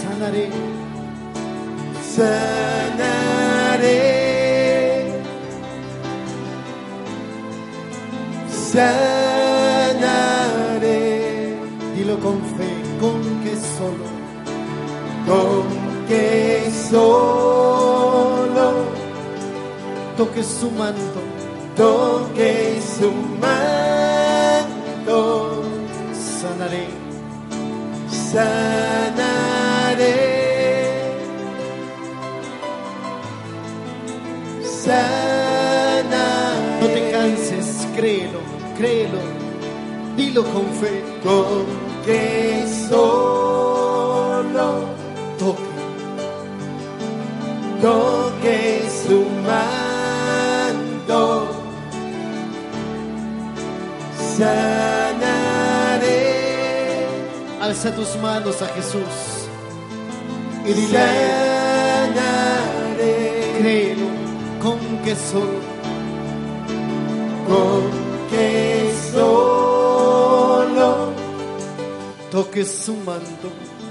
Sanaré, 0.00 0.48
sanaré, 2.14 2.38
sanaré. 8.72 9.38
dilo 11.96 12.16
con 12.18 12.38
fe, 12.56 12.68
con 13.00 13.20
que 13.42 13.56
solo 13.56 14.06
con 15.26 15.66
que 16.08 16.70
solo 16.90 18.68
toque 20.16 20.42
su 20.42 20.70
manto. 20.70 21.37
Toque 21.78 22.80
su 22.98 23.10
manto, 23.40 25.18
Sanaré, 26.12 26.86
sanaré, 28.10 29.38
sanaré. 34.60 35.38
no 36.80 36.86
te 36.86 37.10
canses, 37.12 37.86
créelo, 37.94 38.40
créelo. 38.76 39.22
Dilo 40.16 40.42
con 40.52 40.66
fe, 40.80 41.04
con 41.22 41.64
que 42.04 42.66
solo. 42.88 44.68
Toque, 45.38 45.62
toque 47.80 48.17
sanaré, 54.38 56.22
alza 57.60 57.94
tus 57.94 58.16
manos 58.16 58.62
a 58.62 58.66
Jesús. 58.68 59.14
Y 60.64 60.72
dile, 60.72 60.98
sanaré, 62.14 63.16
créelo, 63.58 64.08
con 64.62 64.78
que 65.04 65.14
solo 65.14 65.78
con 67.48 67.82
que 68.30 68.92
solo 69.12 70.90
toque 72.30 72.62
su 72.64 72.94
manto. 72.96 73.48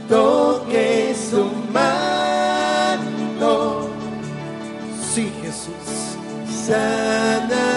toque 0.08 1.16
su 1.30 1.44
manto, 1.74 3.54
Sí, 5.14 5.32
Jesús. 5.42 5.88
sanaré, 6.68 7.77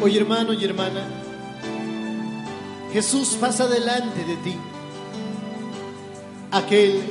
Oye, 0.00 0.18
hermano 0.20 0.52
y 0.52 0.64
hermana, 0.64 1.04
Jesús 2.92 3.36
pasa 3.40 3.66
delante 3.66 4.24
de 4.24 4.36
ti. 4.36 4.54
Aquel 6.52 7.02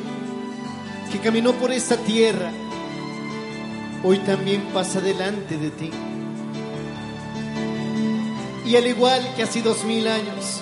que 1.11 1.19
caminó 1.19 1.51
por 1.53 1.73
esta 1.73 1.97
tierra, 1.97 2.49
hoy 4.05 4.19
también 4.19 4.61
pasa 4.73 5.01
delante 5.01 5.57
de 5.57 5.69
ti. 5.71 5.91
Y 8.65 8.77
al 8.77 8.87
igual 8.87 9.21
que 9.35 9.43
hace 9.43 9.61
dos 9.61 9.83
mil 9.83 10.07
años, 10.07 10.61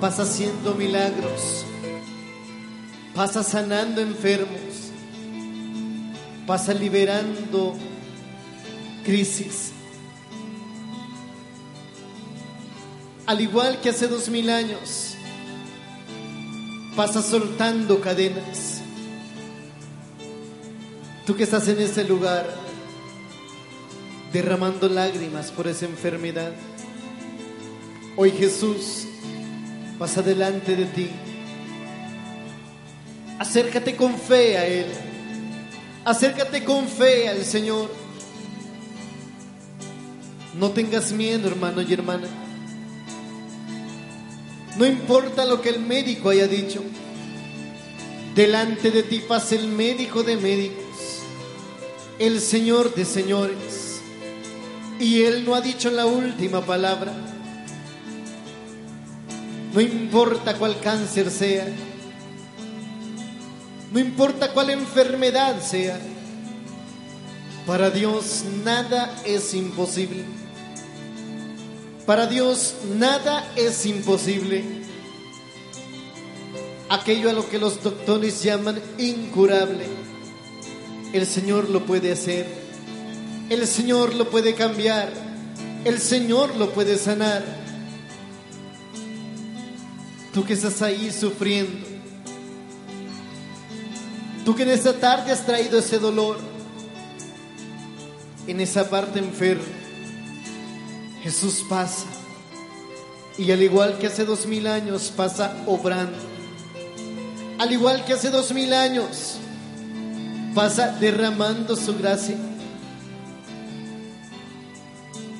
pasa 0.00 0.22
haciendo 0.22 0.74
milagros, 0.74 1.64
pasa 3.14 3.44
sanando 3.44 4.00
enfermos, 4.00 4.90
pasa 6.48 6.74
liberando 6.74 7.76
crisis. 9.04 9.74
Al 13.30 13.40
igual 13.40 13.80
que 13.80 13.90
hace 13.90 14.08
dos 14.08 14.28
mil 14.28 14.50
años, 14.50 15.14
pasa 16.96 17.22
soltando 17.22 18.00
cadenas. 18.00 18.82
Tú 21.24 21.36
que 21.36 21.44
estás 21.44 21.68
en 21.68 21.78
ese 21.78 22.02
lugar, 22.02 22.52
derramando 24.32 24.88
lágrimas 24.88 25.52
por 25.52 25.68
esa 25.68 25.84
enfermedad, 25.84 26.50
hoy 28.16 28.32
Jesús 28.32 29.06
pasa 29.96 30.22
delante 30.22 30.74
de 30.74 30.86
ti. 30.86 31.10
Acércate 33.38 33.94
con 33.94 34.18
fe 34.18 34.58
a 34.58 34.66
Él. 34.66 34.86
Acércate 36.04 36.64
con 36.64 36.88
fe 36.88 37.28
al 37.28 37.44
Señor. 37.44 37.94
No 40.58 40.70
tengas 40.70 41.12
miedo, 41.12 41.46
hermano 41.46 41.80
y 41.80 41.92
hermana. 41.92 42.26
No 44.76 44.86
importa 44.86 45.44
lo 45.44 45.60
que 45.60 45.70
el 45.70 45.80
médico 45.80 46.30
haya 46.30 46.46
dicho. 46.46 46.82
Delante 48.34 48.90
de 48.90 49.02
ti 49.02 49.20
pasa 49.26 49.56
el 49.56 49.68
médico 49.68 50.22
de 50.22 50.36
médicos, 50.36 51.22
el 52.18 52.40
Señor 52.40 52.94
de 52.94 53.04
señores. 53.04 54.00
Y 55.00 55.22
Él 55.22 55.44
no 55.44 55.54
ha 55.54 55.60
dicho 55.60 55.90
la 55.90 56.06
última 56.06 56.64
palabra. 56.64 57.12
No 59.74 59.80
importa 59.80 60.56
cuál 60.56 60.78
cáncer 60.80 61.30
sea. 61.30 61.66
No 63.92 63.98
importa 63.98 64.52
cuál 64.52 64.70
enfermedad 64.70 65.60
sea. 65.60 65.98
Para 67.66 67.90
Dios 67.90 68.44
nada 68.64 69.14
es 69.24 69.54
imposible. 69.54 70.39
Para 72.10 72.26
Dios 72.26 72.74
nada 72.98 73.52
es 73.54 73.86
imposible. 73.86 74.64
Aquello 76.88 77.30
a 77.30 77.32
lo 77.32 77.48
que 77.48 77.60
los 77.60 77.84
doctores 77.84 78.42
llaman 78.42 78.82
incurable, 78.98 79.86
el 81.12 81.24
Señor 81.24 81.70
lo 81.70 81.86
puede 81.86 82.10
hacer. 82.10 82.48
El 83.48 83.64
Señor 83.64 84.16
lo 84.16 84.28
puede 84.28 84.56
cambiar. 84.56 85.12
El 85.84 86.00
Señor 86.00 86.56
lo 86.56 86.72
puede 86.72 86.98
sanar. 86.98 87.44
Tú 90.34 90.44
que 90.44 90.54
estás 90.54 90.82
ahí 90.82 91.12
sufriendo. 91.12 91.86
Tú 94.44 94.56
que 94.56 94.64
en 94.64 94.70
esta 94.70 94.94
tarde 94.94 95.30
has 95.30 95.46
traído 95.46 95.78
ese 95.78 96.00
dolor. 96.00 96.38
En 98.48 98.60
esa 98.60 98.90
parte 98.90 99.20
enferma. 99.20 99.79
Jesús 101.22 101.64
pasa. 101.68 102.06
Y 103.36 103.50
al 103.52 103.62
igual 103.62 103.98
que 103.98 104.06
hace 104.06 104.24
dos 104.24 104.46
mil 104.46 104.66
años 104.66 105.12
pasa 105.14 105.54
obrando. 105.66 106.18
Al 107.58 107.72
igual 107.72 108.04
que 108.04 108.14
hace 108.14 108.30
dos 108.30 108.52
mil 108.52 108.72
años 108.72 109.36
pasa 110.54 110.88
derramando 110.98 111.76
su 111.76 111.96
gracia. 111.96 112.36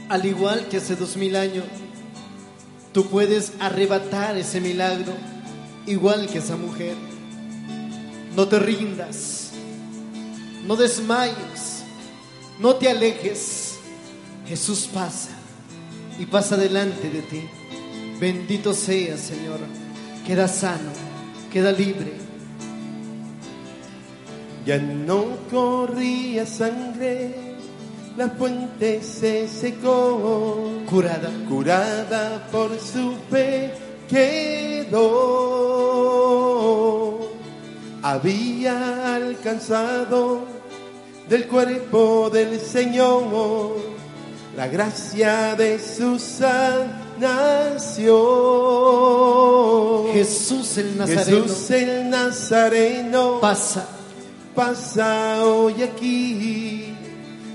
Al 0.09 0.25
igual 0.25 0.67
que 0.69 0.79
hace 0.79 0.97
dos 0.97 1.17
mil 1.17 1.37
años, 1.37 1.65
tú 2.93 3.07
puedes 3.07 3.53
arrebatar 3.61 4.37
ese 4.37 4.61
milagro, 4.61 5.13
igual 5.87 6.27
que 6.27 6.39
esa 6.39 6.57
mujer. 6.57 6.97
No 8.35 8.49
te 8.49 8.59
rindas, 8.59 9.51
no 10.67 10.77
desmayes, 10.77 11.85
no 12.59 12.75
te 12.75 12.91
alejes. 12.91 13.77
Jesús 14.47 14.89
pasa 14.93 15.40
y 16.21 16.27
pasa 16.27 16.57
delante 16.57 17.09
de 17.11 17.23
ti. 17.23 17.49
Bendito 18.21 18.75
sea, 18.75 19.17
Señor. 19.17 19.59
Queda 20.27 20.47
sano, 20.47 20.93
queda 21.51 21.73
libre. 21.73 22.13
Ya 24.67 24.79
no 24.79 25.39
corría 25.51 26.45
sangre 26.45 27.35
la 28.19 28.29
fuente 28.29 29.03
se 29.03 29.49
secó. 29.49 30.83
curada. 30.91 31.31
curada 31.49 32.47
por 32.53 32.79
su 32.79 33.15
fe 33.31 33.73
quedó. 34.07 35.01
Había 38.03 39.15
alcanzado 39.15 40.45
del 41.31 41.47
cuerpo 41.47 42.29
del 42.31 42.61
Señor 42.61 44.00
la 44.57 44.67
gracia 44.69 45.55
de 45.57 45.79
su 45.79 46.19
sanación. 46.19 46.71
Jesús 50.13 50.79
el 50.79 50.99
Nazareno 50.99 51.45
Jesús 51.45 51.71
el 51.71 52.11
Nazareno 52.11 53.39
pasa. 53.41 53.87
pasa 54.55 55.45
hoy 55.45 55.83
aquí, 55.83 56.95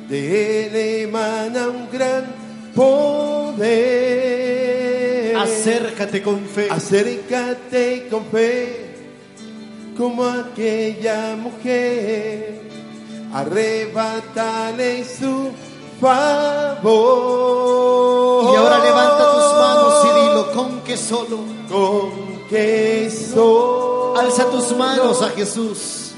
de 0.08 0.68
él 0.68 0.76
emana 1.08 1.68
un 1.68 1.90
gran 1.92 2.26
poder. 2.74 4.06
Acércate 5.36 6.22
con 6.22 6.46
fe. 6.46 6.68
Acércate 6.70 8.08
con 8.10 8.26
fe, 8.26 8.96
como 9.98 10.24
aquella 10.26 11.36
mujer, 11.36 12.62
arrebatale 13.34 15.04
su 15.04 15.52
favor. 16.00 16.86
Y 18.52 18.56
ahora 18.56 18.80
levanta 18.80 19.32
tus 19.34 19.54
manos 19.60 20.06
y 20.06 20.08
dilo 20.22 20.52
con 20.54 20.82
que 20.82 20.98
solo. 20.98 21.40
con 21.70 22.12
que 22.50 23.10
solo. 23.10 24.16
Alza 24.18 24.50
tus 24.50 24.72
manos 24.78 25.22
a 25.22 25.30
Jesús 25.30 26.12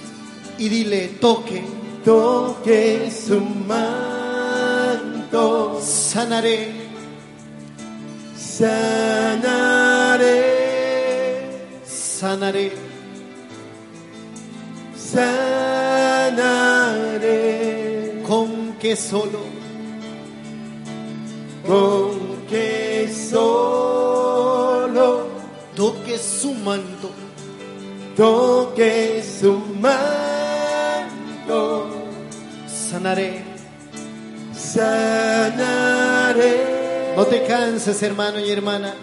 y 0.57 0.69
dile, 0.69 1.07
toque, 1.19 1.65
toque 2.05 3.11
su 3.11 3.39
manto, 3.41 5.29
sanaré, 5.81 6.73
sanaré, 8.35 8.77
sanaré. 11.85 12.87
sanaré, 15.11 15.53
Con 18.27 18.73
que 18.79 18.95
solo, 18.95 19.39
con 21.67 22.47
que 22.49 23.13
solo 23.29 24.47
toque 25.75 26.17
su 26.17 26.53
manto, 26.53 27.11
toque 28.15 29.21
su 29.21 29.61
manto, 29.81 29.99
sanaré. 32.65 33.43
sanaré, 34.53 35.43
No 37.17 37.25
te 37.25 37.43
canses, 37.45 38.01
hermano 38.01 38.39
y 38.39 38.49
hermana. 38.49 38.93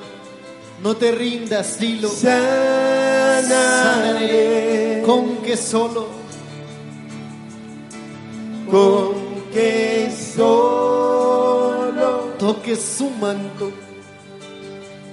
No 0.82 0.96
te 0.96 1.12
rindas, 1.12 1.78
dilo. 1.78 2.08
sanaré, 2.08 3.42
Con 5.04 5.36
que 5.42 5.56
solo, 5.56 6.06
con 8.70 9.14
que 9.52 10.10
solo 10.34 11.23
toque 12.44 12.76
su 12.76 13.08
manto, 13.08 13.72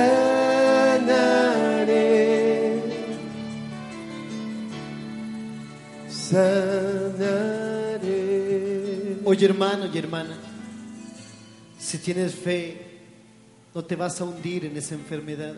sanaré. 6.09 7.59
Oye, 9.25 9.45
hermano 9.45 9.85
y 9.93 9.99
hermana, 9.99 10.37
si 11.79 11.99
tienes 11.99 12.35
fe, 12.35 13.01
no 13.75 13.85
te 13.85 13.97
vas 13.97 14.19
a 14.21 14.25
hundir 14.25 14.65
en 14.65 14.75
esa 14.79 14.95
enfermedad. 14.95 15.57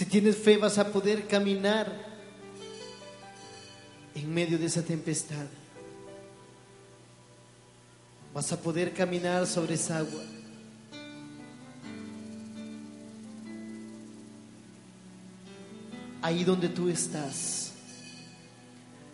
Si 0.00 0.06
tienes 0.06 0.38
fe, 0.38 0.56
vas 0.56 0.78
a 0.78 0.90
poder 0.90 1.26
caminar 1.26 1.94
en 4.14 4.32
medio 4.32 4.58
de 4.58 4.64
esa 4.64 4.80
tempestad. 4.80 5.44
Vas 8.32 8.50
a 8.50 8.58
poder 8.58 8.94
caminar 8.94 9.46
sobre 9.46 9.74
esa 9.74 9.98
agua. 9.98 10.22
Ahí 16.22 16.44
donde 16.44 16.70
tú 16.70 16.88
estás. 16.88 17.72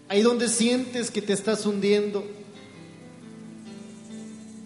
Ahí 0.07 0.23
donde 0.23 0.49
sientes 0.49 1.11
que 1.11 1.21
te 1.21 1.33
estás 1.33 1.67
hundiendo 1.67 2.25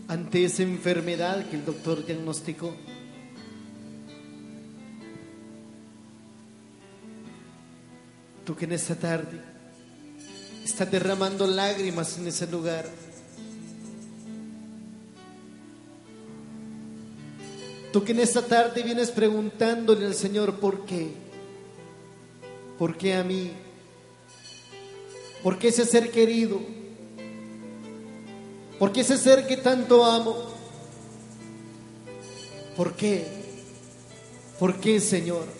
ante 0.06 0.44
esa 0.44 0.64
enfermedad 0.64 1.48
que 1.48 1.56
el 1.56 1.64
doctor 1.64 2.04
diagnosticó. 2.04 2.76
Tú 8.50 8.56
que 8.56 8.64
en 8.64 8.72
esta 8.72 8.96
tarde 8.96 9.38
estás 10.64 10.90
derramando 10.90 11.46
lágrimas 11.46 12.18
en 12.18 12.26
ese 12.26 12.48
lugar. 12.48 12.84
Tú 17.92 18.02
que 18.02 18.10
en 18.10 18.18
esta 18.18 18.42
tarde 18.42 18.82
vienes 18.82 19.12
preguntándole 19.12 20.04
al 20.04 20.16
Señor 20.16 20.58
por 20.58 20.84
qué. 20.84 21.12
¿Por 22.76 22.98
qué 22.98 23.14
a 23.14 23.22
mí? 23.22 23.52
¿Por 25.44 25.56
qué 25.56 25.68
ese 25.68 25.84
ser 25.84 26.10
querido? 26.10 26.60
¿Por 28.80 28.90
qué 28.90 29.02
ese 29.02 29.16
ser 29.16 29.46
que 29.46 29.58
tanto 29.58 30.04
amo? 30.04 30.36
¿Por 32.76 32.96
qué? 32.96 33.28
¿Por 34.58 34.80
qué, 34.80 34.98
Señor? 34.98 35.59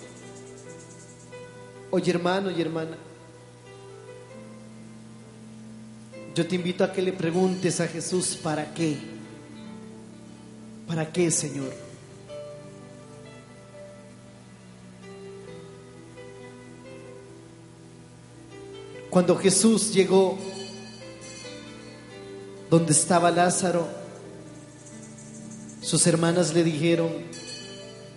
Oye, 1.93 2.11
hermano 2.13 2.51
y 2.51 2.61
hermana, 2.61 2.97
yo 6.35 6.47
te 6.47 6.55
invito 6.55 6.85
a 6.85 6.93
que 6.93 7.03
le 7.03 7.13
preguntes 7.13 7.81
a 7.81 7.89
Jesús, 7.89 8.39
¿para 8.41 8.73
qué? 8.73 8.97
¿Para 10.87 11.13
qué, 11.13 11.31
Señor? 11.31 11.73
Cuando 19.11 19.37
Jesús 19.37 19.93
llegó 19.93 20.39
donde 22.71 22.93
estaba 22.93 23.33
Lázaro, 23.33 23.89
sus 25.83 26.07
hermanas 26.07 26.55
le 26.55 26.63
dijeron, 26.63 27.11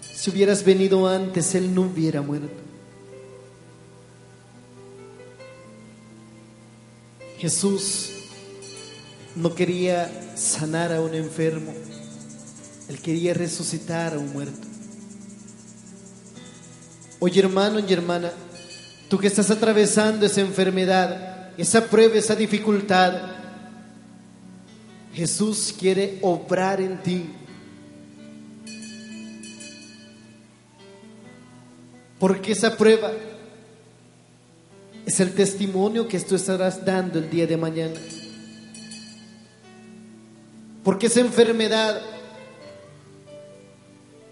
si 0.01 0.29
hubieras 0.29 0.63
venido 0.63 1.07
antes, 1.07 1.55
él 1.55 1.73
no 1.73 1.81
hubiera 1.81 2.21
muerto. 2.21 2.62
Jesús 7.37 8.09
no 9.35 9.53
quería 9.55 10.11
sanar 10.35 10.93
a 10.93 11.01
un 11.01 11.13
enfermo, 11.15 11.73
él 12.89 12.99
quería 12.99 13.33
resucitar 13.33 14.13
a 14.13 14.19
un 14.19 14.31
muerto. 14.31 14.67
Oye 17.19 17.39
hermano 17.39 17.79
y 17.79 17.93
hermana, 17.93 18.31
tú 19.09 19.17
que 19.17 19.27
estás 19.27 19.49
atravesando 19.49 20.25
esa 20.25 20.41
enfermedad, 20.41 21.51
esa 21.57 21.85
prueba, 21.85 22.15
esa 22.15 22.35
dificultad, 22.35 23.31
Jesús 25.13 25.73
quiere 25.77 26.19
obrar 26.21 26.81
en 26.81 27.01
ti. 27.01 27.29
Porque 32.19 32.53
esa 32.53 32.75
prueba 32.75 33.11
es 35.05 35.19
el 35.19 35.33
testimonio 35.33 36.07
que 36.07 36.19
tú 36.19 36.35
estarás 36.35 36.83
dando 36.85 37.19
el 37.19 37.29
día 37.29 37.47
de 37.47 37.57
mañana. 37.57 37.99
Porque 40.83 41.07
esa 41.07 41.21
enfermedad 41.21 42.01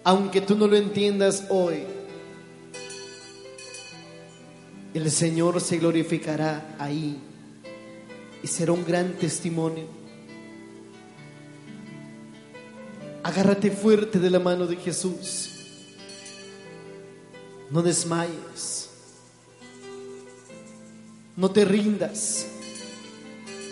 Aunque 0.03 0.41
tú 0.41 0.55
no 0.55 0.67
lo 0.67 0.75
entiendas 0.75 1.45
hoy, 1.49 1.83
el 4.93 5.11
Señor 5.11 5.61
se 5.61 5.77
glorificará 5.77 6.75
ahí 6.79 7.19
y 8.41 8.47
será 8.47 8.71
un 8.71 8.83
gran 8.83 9.13
testimonio. 9.13 9.85
Agárrate 13.23 13.69
fuerte 13.69 14.17
de 14.17 14.29
la 14.31 14.39
mano 14.39 14.65
de 14.65 14.75
Jesús. 14.77 15.49
No 17.69 17.83
desmayes. 17.83 18.89
No 21.41 21.49
te 21.49 21.65
rindas. 21.65 22.45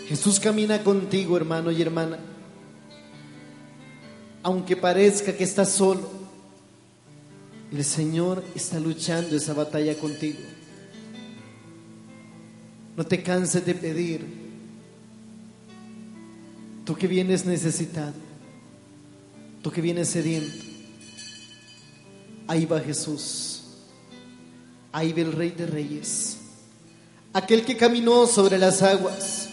Jesús 0.08 0.40
camina 0.40 0.82
contigo, 0.82 1.36
hermano 1.36 1.70
y 1.70 1.80
hermana. 1.80 2.18
Aunque 4.42 4.74
parezca 4.74 5.36
que 5.36 5.44
estás 5.44 5.70
solo, 5.70 6.10
el 7.70 7.84
Señor 7.84 8.42
está 8.56 8.80
luchando 8.80 9.36
esa 9.36 9.54
batalla 9.54 9.94
contigo. 9.94 10.40
No 12.96 13.06
te 13.06 13.22
canses 13.22 13.64
de 13.64 13.74
pedir. 13.76 14.26
Tú 16.84 16.96
que 16.96 17.06
vienes 17.06 17.46
necesitado, 17.46 18.14
tú 19.62 19.70
que 19.70 19.80
vienes 19.80 20.08
sediento, 20.08 20.64
ahí 22.48 22.66
va 22.66 22.80
Jesús, 22.80 23.62
ahí 24.90 25.12
va 25.12 25.20
el 25.20 25.30
Rey 25.30 25.52
de 25.52 25.66
Reyes, 25.66 26.39
aquel 27.32 27.64
que 27.64 27.76
caminó 27.76 28.26
sobre 28.26 28.58
las 28.58 28.82
aguas, 28.82 29.48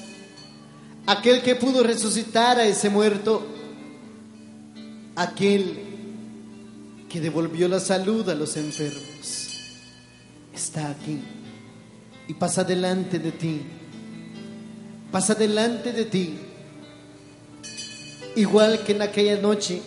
aquel 1.06 1.42
que 1.42 1.56
pudo 1.56 1.84
resucitar 1.84 2.60
a 2.60 2.66
ese 2.66 2.90
muerto, 2.90 3.46
aquel 5.16 5.80
que 7.10 7.22
devolvió 7.22 7.68
la 7.68 7.80
salud 7.80 8.28
a 8.30 8.36
los 8.36 8.58
enfermos, 8.58 9.50
está 10.54 10.90
aquí 10.90 11.20
y 12.28 12.34
pasa 12.34 12.64
delante 12.64 13.20
de 13.20 13.32
ti, 13.32 13.62
pasa 15.12 15.36
delante 15.36 15.94
de 15.94 16.06
ti, 16.06 16.38
igual 18.36 18.84
que 18.84 18.94
en 18.94 19.02
aquella 19.04 19.38
noche 19.38 19.82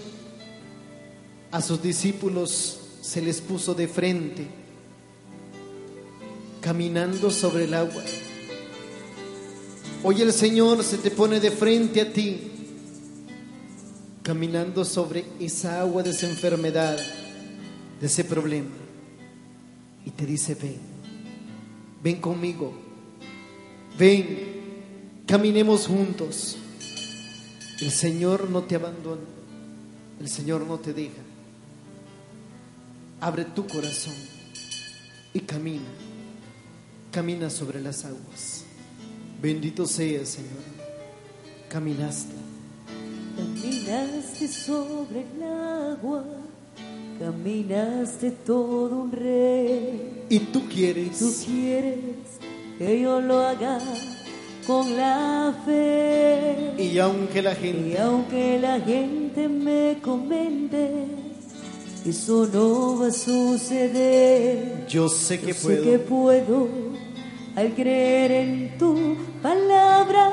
a 1.51 1.61
sus 1.61 1.83
discípulos 1.83 2.79
se 3.01 3.21
les 3.21 3.41
puso 3.41 3.75
de 3.75 3.89
frente, 3.89 4.60
caminando 6.71 7.33
sobre 7.33 7.65
el 7.65 7.75
agua. 7.75 8.01
Hoy 10.05 10.23
el 10.23 10.33
Señor 10.33 10.85
se 10.85 10.99
te 10.99 11.11
pone 11.11 11.41
de 11.41 11.51
frente 11.51 12.01
a 12.01 12.13
ti, 12.13 12.43
caminando 14.23 14.85
sobre 14.85 15.25
esa 15.41 15.81
agua 15.81 16.05
de 16.05 16.11
esa 16.11 16.29
enfermedad, 16.29 16.97
de 18.01 18.07
ese 18.07 18.23
problema, 18.23 18.71
y 20.07 20.11
te 20.11 20.25
dice, 20.25 20.55
ven, 20.55 20.79
ven 22.05 22.21
conmigo, 22.21 22.73
ven, 23.99 25.25
caminemos 25.27 25.89
juntos. 25.89 26.57
El 27.81 27.91
Señor 27.91 28.49
no 28.49 28.63
te 28.63 28.77
abandona, 28.77 29.23
el 30.21 30.29
Señor 30.29 30.65
no 30.65 30.79
te 30.79 30.93
deja. 30.93 31.21
Abre 33.21 33.45
tu 33.47 33.67
corazón 33.67 34.15
y 35.35 35.41
camina, 35.41 36.10
camina 37.11 37.51
sobre 37.51 37.81
las 37.81 38.05
aguas. 38.05 38.65
Bendito 39.43 39.87
sea, 39.87 40.25
Señor. 40.25 40.51
Caminaste. 41.69 42.35
Caminaste 43.37 44.49
sobre 44.49 45.21
el 45.21 45.43
agua, 45.43 46.25
caminaste 47.19 48.31
todo 48.33 49.03
un 49.03 49.13
rey. 49.13 50.25
Y 50.29 50.39
tú 50.41 50.63
quieres. 50.69 51.19
Tú 51.19 51.33
quieres 51.47 51.97
que 52.79 53.01
yo 53.01 53.21
lo 53.21 53.39
haga 53.41 53.79
con 54.67 54.95
la 54.97 55.55
fe. 55.65 56.75
Y 56.83 56.99
aunque 56.99 57.41
la 57.41 57.53
Y 57.53 57.57
gente 57.57 57.99
aunque 57.99 58.59
la 58.61 58.81
gente 58.81 59.49
me 59.49 59.99
comente, 60.03 61.07
eso 62.05 62.47
no 62.53 62.99
va 62.99 63.07
a 63.07 63.11
suceder. 63.13 64.87
yo 64.89 65.09
sé 65.09 65.41
que 65.41 65.49
Yo 65.49 65.55
sé 65.55 65.63
puedo. 65.63 65.83
que 65.85 65.99
puedo 65.99 66.69
al 67.61 67.75
creer 67.75 68.33
en 68.33 68.79
tu 68.79 69.17
palabra. 69.43 70.25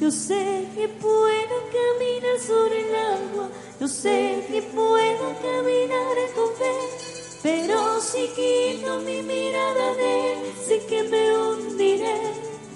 Yo 0.00 0.10
sé 0.10 0.66
que 0.74 0.88
puedo 0.88 1.56
caminar 1.78 2.36
sobre 2.44 2.80
el 2.80 2.94
agua. 2.96 3.48
Yo 3.80 3.86
sé 3.86 4.44
que 4.48 4.62
puedo 4.62 5.24
caminar 5.40 6.16
con 6.34 6.48
fe. 6.56 6.74
Pero 7.40 8.00
si 8.00 8.26
quito 8.36 8.98
mi 9.00 9.22
mirada 9.22 9.94
de 9.94 10.32
él, 10.32 10.38
sé 10.66 10.86
que 10.86 11.04
me 11.04 11.38
hundiré. 11.38 12.16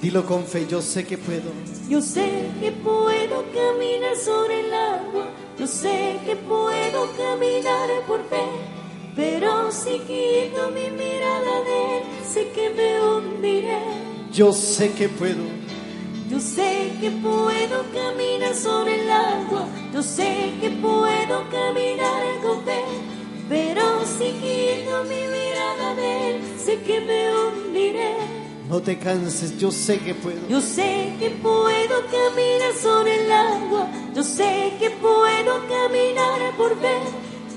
Dilo 0.01 0.25
con 0.25 0.45
fe, 0.45 0.67
yo 0.69 0.81
sé 0.81 1.05
que 1.05 1.19
puedo. 1.19 1.51
Yo 1.89 2.01
sé 2.01 2.49
que 2.61 2.71
puedo 2.71 3.45
caminar 3.53 4.17
sobre 4.17 4.61
el 4.61 4.73
agua, 4.73 5.27
yo 5.59 5.67
sé 5.67 6.19
que 6.25 6.37
puedo 6.37 7.09
caminar 7.17 7.89
por 8.07 8.21
fe, 8.29 8.45
pero 9.17 9.73
si 9.73 9.99
quito 10.01 10.71
mi 10.75 10.91
mirada 10.91 11.63
de 11.65 11.99
él, 11.99 12.03
sé 12.23 12.49
que 12.51 12.69
me 12.71 13.03
hundiré. 13.03 13.81
Yo 14.31 14.53
sé 14.53 14.93
que 14.93 15.09
puedo. 15.09 15.43
Yo 16.29 16.39
sé 16.39 16.93
que 17.01 17.11
puedo 17.11 17.85
caminar 17.95 18.55
sobre 18.55 19.03
el 19.03 19.11
agua, 19.11 19.67
yo 19.95 20.03
sé 20.03 20.53
que 20.61 20.71
puedo 20.71 21.49
caminar 21.51 22.23
con 22.43 22.65
fe, 22.65 22.83
pero 23.49 24.05
si 24.05 24.33
quito 24.33 25.05
mi 25.05 25.23
mirada 25.29 25.95
de 25.95 26.31
él, 26.31 26.43
sé 26.59 26.81
que 26.83 27.01
me 27.01 27.33
hundiré. 27.33 28.17
No 28.69 28.83
te 28.83 28.99
canses, 28.99 29.57
yo 29.57 29.71
sé 29.71 30.01
que 30.01 30.15
puedo. 30.15 30.49
Yo 30.49 30.61
sé 30.61 31.15
que 31.21 31.31
puedo 31.31 32.03
caminar 32.11 32.75
sobre 32.75 33.25
el 33.25 33.31
agua, 33.31 33.89
yo 34.13 34.25
sé 34.25 34.75
que 34.81 34.91
puedo 34.91 35.67
caminar 35.69 36.57
por 36.59 36.77
fe, 36.81 36.99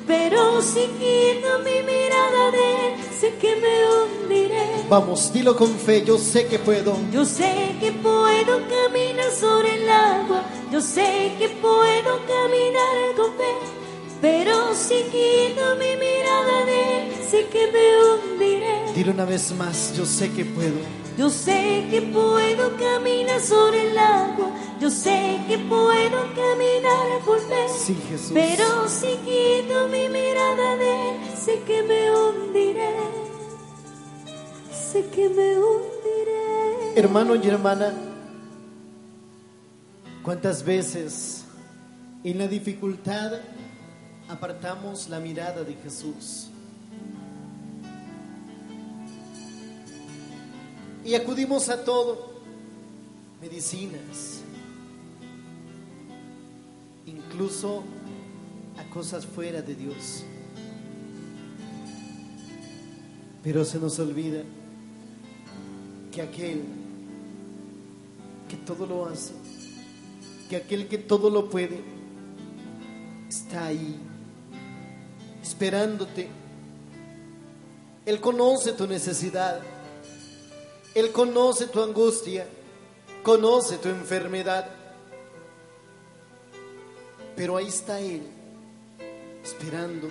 pero 0.09 0.59
si 0.63 0.87
quito 0.97 1.59
mi 1.59 1.83
mirada 1.83 2.49
de 2.49 2.87
él, 2.87 2.93
sé 3.19 3.35
que 3.35 3.55
me 3.57 3.75
hundiré. 3.93 4.65
Vamos, 4.89 5.31
dilo 5.31 5.55
con 5.55 5.69
fe, 5.69 6.03
yo 6.03 6.17
sé 6.17 6.47
que 6.47 6.57
puedo. 6.57 6.97
Yo 7.11 7.23
sé 7.23 7.75
que 7.79 7.91
puedo 7.91 8.53
caminar 8.67 9.31
sobre 9.31 9.75
el 9.75 9.87
agua, 9.87 10.41
yo 10.71 10.81
sé 10.81 11.35
que 11.37 11.49
puedo 11.49 12.11
caminar 12.25 13.15
con 13.15 13.37
fe, 13.37 13.53
pero 14.19 14.73
si 14.73 14.95
quito 15.13 15.75
mi 15.75 15.95
mirada 16.05 16.65
de 16.65 16.79
él, 16.97 17.13
sé 17.29 17.45
que 17.45 17.71
me 17.71 17.85
hundiré. 18.03 18.91
Dilo 18.95 19.11
una 19.11 19.25
vez 19.25 19.51
más, 19.51 19.95
yo 19.95 20.07
sé 20.07 20.31
que 20.31 20.43
puedo. 20.43 20.98
Yo 21.19 21.29
sé 21.29 21.85
que 21.91 22.01
puedo 22.01 22.77
caminar 22.77 23.41
sobre 23.41 23.91
el 23.91 23.97
agua, 23.97 24.51
yo 24.79 24.89
sé 24.89 25.37
que 25.49 25.57
puedo 25.57 26.17
caminar 26.33 27.19
por 27.25 27.41
fe, 27.41 27.67
Sí, 27.77 27.93
Jesús. 28.07 28.31
pero 28.33 28.87
si 28.87 29.17
quito 29.25 29.89
mi 29.89 30.07
mirada 30.07 30.77
de 30.77 31.09
él, 31.09 31.37
sé 31.37 31.61
que 31.67 31.83
me 31.83 32.09
hundiré, 32.09 32.95
sé 34.71 35.09
que 35.09 35.27
me 35.27 35.59
hundiré. 35.59 36.93
Hermano 36.95 37.35
y 37.35 37.49
hermana, 37.49 37.93
¿cuántas 40.23 40.63
veces 40.63 41.43
en 42.23 42.37
la 42.37 42.47
dificultad 42.47 43.41
apartamos 44.29 45.09
la 45.09 45.19
mirada 45.19 45.65
de 45.65 45.73
Jesús? 45.83 46.48
Y 51.09 51.15
acudimos 51.15 51.69
a 51.69 51.83
todo, 51.83 52.29
medicinas, 53.41 54.41
incluso 57.07 57.83
a 58.77 58.87
cosas 58.93 59.25
fuera 59.25 59.63
de 59.63 59.73
Dios. 59.73 60.23
Pero 63.41 63.65
se 63.65 63.79
nos 63.79 63.97
olvida 63.97 64.43
que 66.11 66.21
aquel 66.21 66.61
que 68.47 68.57
todo 68.57 68.85
lo 68.85 69.07
hace, 69.07 69.33
que 70.47 70.57
aquel 70.57 70.87
que 70.87 70.99
todo 70.99 71.31
lo 71.31 71.49
puede, 71.49 71.81
está 73.27 73.65
ahí, 73.65 73.97
esperándote. 75.41 76.27
Él 78.05 78.21
conoce 78.21 78.73
tu 78.73 78.85
necesidad, 78.85 79.59
Él 80.95 81.11
conoce 81.11 81.67
tu 81.67 81.81
angustia, 81.81 82.47
conoce 83.23 83.77
tu 83.77 83.89
enfermedad, 83.89 84.69
pero 87.35 87.57
ahí 87.57 87.67
está 87.67 87.99
Él, 87.99 88.23
esperando 89.43 90.09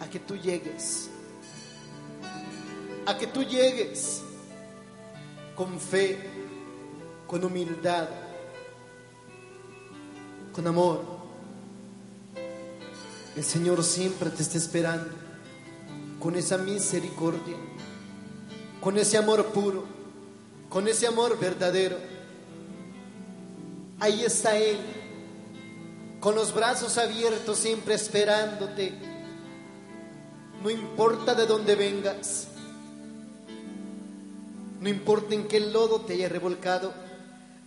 a 0.00 0.08
que 0.08 0.18
tú 0.20 0.36
llegues, 0.36 1.10
a 3.06 3.18
que 3.18 3.26
tú 3.26 3.42
llegues 3.42 4.22
con 5.54 5.78
fe, 5.78 6.18
con 7.26 7.44
humildad, 7.44 8.08
con 10.52 10.66
amor. 10.66 11.04
El 13.36 13.44
Señor 13.44 13.84
siempre 13.84 14.30
te 14.30 14.42
está 14.42 14.58
esperando 14.58 15.10
con 16.18 16.36
esa 16.36 16.58
misericordia, 16.58 17.56
con 18.80 18.96
ese 18.98 19.18
amor 19.18 19.46
puro, 19.46 19.84
con 20.68 20.88
ese 20.88 21.06
amor 21.06 21.38
verdadero. 21.38 21.96
Ahí 23.98 24.24
está 24.24 24.56
Él, 24.56 24.78
con 26.20 26.34
los 26.34 26.54
brazos 26.54 26.96
abiertos, 26.96 27.58
siempre 27.58 27.94
esperándote. 27.94 28.94
No 30.62 30.70
importa 30.70 31.34
de 31.34 31.46
dónde 31.46 31.74
vengas, 31.74 32.48
no 34.80 34.88
importa 34.88 35.34
en 35.34 35.48
qué 35.48 35.60
lodo 35.60 36.00
te 36.02 36.14
haya 36.14 36.28
revolcado, 36.28 36.92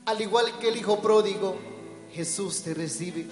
al 0.06 0.22
igual 0.22 0.58
que 0.60 0.70
el 0.70 0.78
Hijo 0.78 1.02
pródigo, 1.02 1.56
Jesús 2.12 2.62
te 2.64 2.74
recibe. 2.74 3.28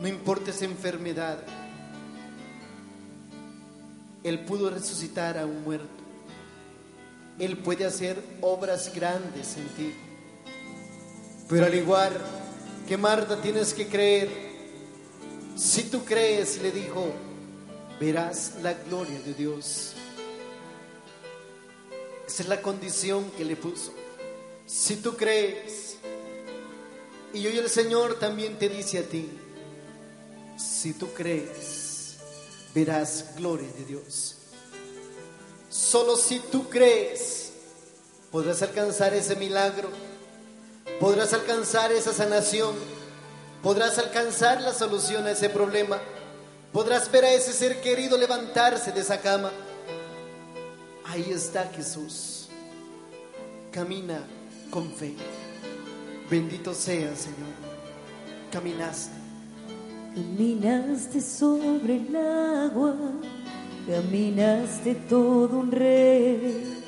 No 0.00 0.08
importa 0.08 0.50
esa 0.50 0.64
enfermedad, 0.64 1.38
Él 4.22 4.40
pudo 4.44 4.70
resucitar 4.70 5.38
a 5.38 5.46
un 5.46 5.62
muerto. 5.62 5.88
Él 7.38 7.56
puede 7.58 7.86
hacer 7.86 8.22
obras 8.40 8.92
grandes 8.94 9.56
en 9.56 9.68
ti. 9.68 9.94
Pero 11.48 11.66
al 11.66 11.74
igual 11.74 12.12
que 12.86 12.96
Marta 12.96 13.40
tienes 13.40 13.72
que 13.72 13.86
creer, 13.86 14.28
si 15.56 15.84
tú 15.84 16.04
crees, 16.04 16.60
le 16.62 16.70
dijo, 16.70 17.12
verás 17.98 18.54
la 18.62 18.74
gloria 18.74 19.20
de 19.20 19.34
Dios. 19.34 19.94
Esa 22.26 22.42
es 22.42 22.48
la 22.48 22.62
condición 22.62 23.30
que 23.36 23.44
le 23.44 23.56
puso. 23.56 23.92
Si 24.66 24.96
tú 24.96 25.16
crees, 25.16 25.96
y 27.32 27.46
hoy 27.46 27.58
el 27.58 27.68
Señor 27.68 28.18
también 28.18 28.58
te 28.58 28.68
dice 28.68 28.98
a 28.98 29.02
ti, 29.02 29.28
si 30.56 30.92
tú 30.94 31.08
crees, 31.12 31.79
verás 32.74 33.26
gloria 33.36 33.68
de 33.78 33.84
Dios. 33.84 34.36
Solo 35.68 36.16
si 36.16 36.40
tú 36.40 36.68
crees, 36.68 37.52
podrás 38.30 38.62
alcanzar 38.62 39.14
ese 39.14 39.36
milagro, 39.36 39.88
podrás 40.98 41.32
alcanzar 41.32 41.92
esa 41.92 42.12
sanación, 42.12 42.74
podrás 43.62 43.98
alcanzar 43.98 44.60
la 44.60 44.74
solución 44.74 45.26
a 45.26 45.32
ese 45.32 45.48
problema, 45.48 45.98
podrás 46.72 47.10
ver 47.10 47.24
a 47.24 47.32
ese 47.32 47.52
ser 47.52 47.80
querido 47.80 48.18
levantarse 48.18 48.92
de 48.92 49.00
esa 49.00 49.20
cama. 49.20 49.50
Ahí 51.04 51.30
está 51.30 51.66
Jesús. 51.74 52.48
Camina 53.72 54.24
con 54.70 54.92
fe. 54.92 55.14
Bendito 56.28 56.74
sea, 56.74 57.14
Señor. 57.16 57.54
Caminaste. 58.52 59.19
Caminaste 60.14 61.20
sobre 61.20 61.96
el 61.96 62.16
agua, 62.16 62.94
caminaste 63.86 64.94
todo 65.08 65.60
un 65.60 65.70
rey, 65.70 66.82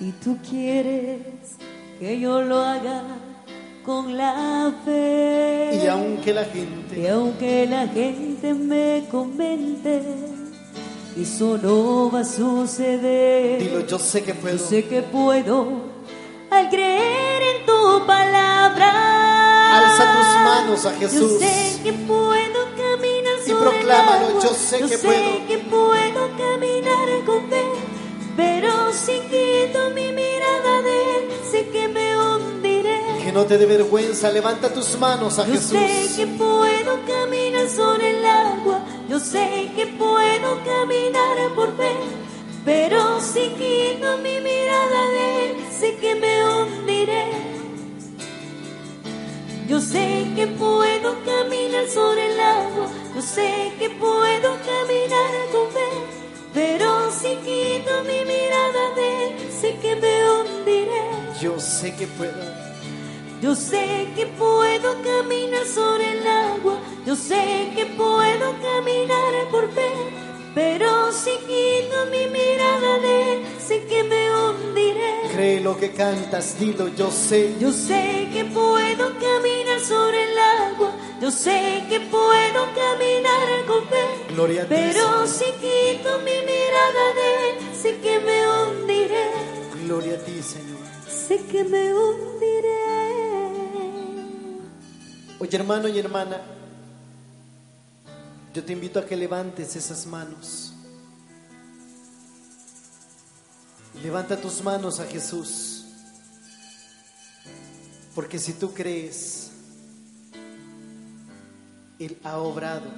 y 0.00 0.10
tú 0.12 0.38
quieres 0.48 1.20
que 2.00 2.18
yo 2.18 2.40
lo 2.40 2.58
haga 2.60 3.02
con 3.84 4.16
la 4.16 4.72
fe. 4.84 5.80
Y 5.84 5.86
aunque 5.86 6.32
la 6.32 6.44
gente 6.44 7.00
Y 7.00 7.06
aunque 7.06 7.66
la 7.66 7.86
gente 7.86 8.54
me 8.54 9.04
comente, 9.10 10.02
eso 11.20 11.58
no 11.58 12.10
va 12.10 12.20
a 12.20 12.24
suceder. 12.24 13.62
Dilo, 13.62 13.86
yo 13.86 13.98
sé 13.98 14.22
que 14.22 14.32
puedo. 14.32 14.56
Yo 14.56 14.64
sé 14.64 14.84
que 14.84 15.02
puedo 15.02 15.93
al 16.54 16.68
creer 16.70 17.42
en 17.56 17.66
tu 17.66 18.06
palabra. 18.06 19.78
Alza 19.78 20.04
tus 20.16 20.44
manos 20.44 20.86
a 20.86 20.92
Jesús. 20.92 21.32
Yo 21.32 21.38
sé 21.40 21.80
que 21.82 21.92
puedo 21.92 22.60
caminar 22.76 23.34
Y 23.44 23.50
sobre 23.50 23.70
proclámalo, 23.70 24.26
el 24.28 24.30
agua. 24.36 24.42
yo 24.42 24.54
sé 24.54 24.78
que 24.78 24.98
puedo. 24.98 25.46
que 25.48 25.58
puedo 25.58 26.30
caminar 26.38 27.08
con 27.26 27.48
fe, 27.50 27.64
pero 28.36 28.92
si 28.92 29.12
quito 29.30 29.90
mi 29.90 30.12
mirada 30.12 30.82
de 30.82 31.16
él, 31.16 31.28
sé 31.50 31.68
que 31.68 31.88
me 31.88 32.16
hundiré. 32.16 33.00
Que 33.22 33.32
no 33.32 33.44
te 33.44 33.58
dé 33.58 33.66
vergüenza. 33.66 34.30
Levanta 34.30 34.72
tus 34.72 34.98
manos 34.98 35.38
a 35.38 35.46
Yo 35.46 35.56
sé 35.56 35.78
Jesús. 35.78 36.16
que 36.16 36.26
puedo 36.26 37.00
caminar 37.06 37.68
sobre 37.68 38.18
el 38.18 38.24
agua, 38.24 38.80
yo 39.08 39.18
sé 39.18 39.70
que 39.76 39.86
puedo 39.86 40.60
caminar 40.64 41.36
por 41.54 41.76
fe, 41.76 41.92
pero 42.64 43.20
si 43.20 43.48
quito 43.60 44.18
mi 44.18 44.38
mirada 44.40 45.00
de 45.16 45.46
él, 45.50 45.56
sé 45.78 45.96
que 45.96 46.14
me 46.14 46.33
sé 49.84 50.26
que 50.34 50.46
puedo 50.46 51.16
caminar 51.24 51.86
sobre 51.88 52.32
el 52.32 52.40
agua, 52.40 52.86
yo 53.14 53.22
sé 53.22 53.72
que 53.78 53.90
puedo 53.90 54.50
caminar 54.72 55.32
con 55.52 55.70
fe, 55.70 55.90
pero 56.52 57.10
si 57.10 57.36
quito 57.36 57.92
mi 58.04 58.24
mirada 58.24 58.94
de 58.96 59.26
él, 59.26 59.52
sé 59.60 59.76
que 59.82 59.94
me 59.96 60.14
hundiré. 60.30 61.04
Yo 61.40 61.58
sé 61.60 61.94
que 61.94 62.06
puedo. 62.06 62.64
Yo 63.42 63.54
sé 63.54 64.08
que 64.16 64.26
puedo 64.26 65.02
caminar 65.02 65.66
sobre 65.66 66.12
el 66.18 66.26
agua, 66.26 66.78
yo 67.04 67.14
sé 67.14 67.72
que 67.76 67.84
puedo 67.84 68.54
caminar 68.62 69.32
por 69.50 69.70
fe, 69.72 69.90
pero 70.54 71.12
si 71.12 71.32
quito 71.48 71.96
mi 72.10 72.26
mirada 72.28 72.98
de 73.00 73.32
él, 73.34 73.42
sé 73.58 73.84
que 73.84 74.02
me 74.04 74.30
hundiré. 74.34 75.14
Cree 75.32 75.60
lo 75.60 75.76
que 75.76 75.90
cantas. 75.90 76.58
Dilo, 76.60 76.86
yo 76.88 77.10
sé. 77.10 77.56
Yo 77.58 77.72
sé 77.72 78.28
que 78.32 78.44
puedo 78.44 79.12
caminar 79.18 79.63
sobre 79.88 80.32
el 80.32 80.38
agua, 80.38 80.92
yo 81.20 81.30
sé 81.30 81.84
que 81.88 82.00
puedo 82.00 82.66
caminar 82.74 83.66
con 83.66 83.86
fe, 83.88 84.04
Gloria 84.34 84.62
a 84.62 84.64
ti. 84.64 84.74
pero 84.74 85.26
si 85.26 85.44
quito 85.44 86.18
mi 86.18 86.32
mirada 86.50 87.04
de 87.14 87.50
él, 87.50 87.76
sé 87.76 87.98
que 88.00 88.18
me 88.20 88.48
hundiré, 88.48 89.30
Gloria 89.84 90.14
a 90.14 90.18
ti, 90.24 90.42
Señor. 90.42 90.78
sé 91.08 91.44
que 91.46 91.64
me 91.64 91.92
hundiré. 91.94 92.74
Oye, 95.40 95.56
hermano 95.56 95.88
y 95.88 95.98
hermana, 95.98 96.40
yo 98.54 98.64
te 98.64 98.72
invito 98.72 98.98
a 98.98 99.04
que 99.04 99.16
levantes 99.16 99.76
esas 99.76 100.06
manos. 100.06 100.72
Levanta 104.02 104.40
tus 104.40 104.62
manos 104.62 105.00
a 105.00 105.06
Jesús. 105.06 105.84
Porque 108.14 108.38
si 108.38 108.52
tú 108.52 108.72
crees, 108.72 109.43
Él 111.98 112.18
ha 112.24 112.38
obrado. 112.38 112.90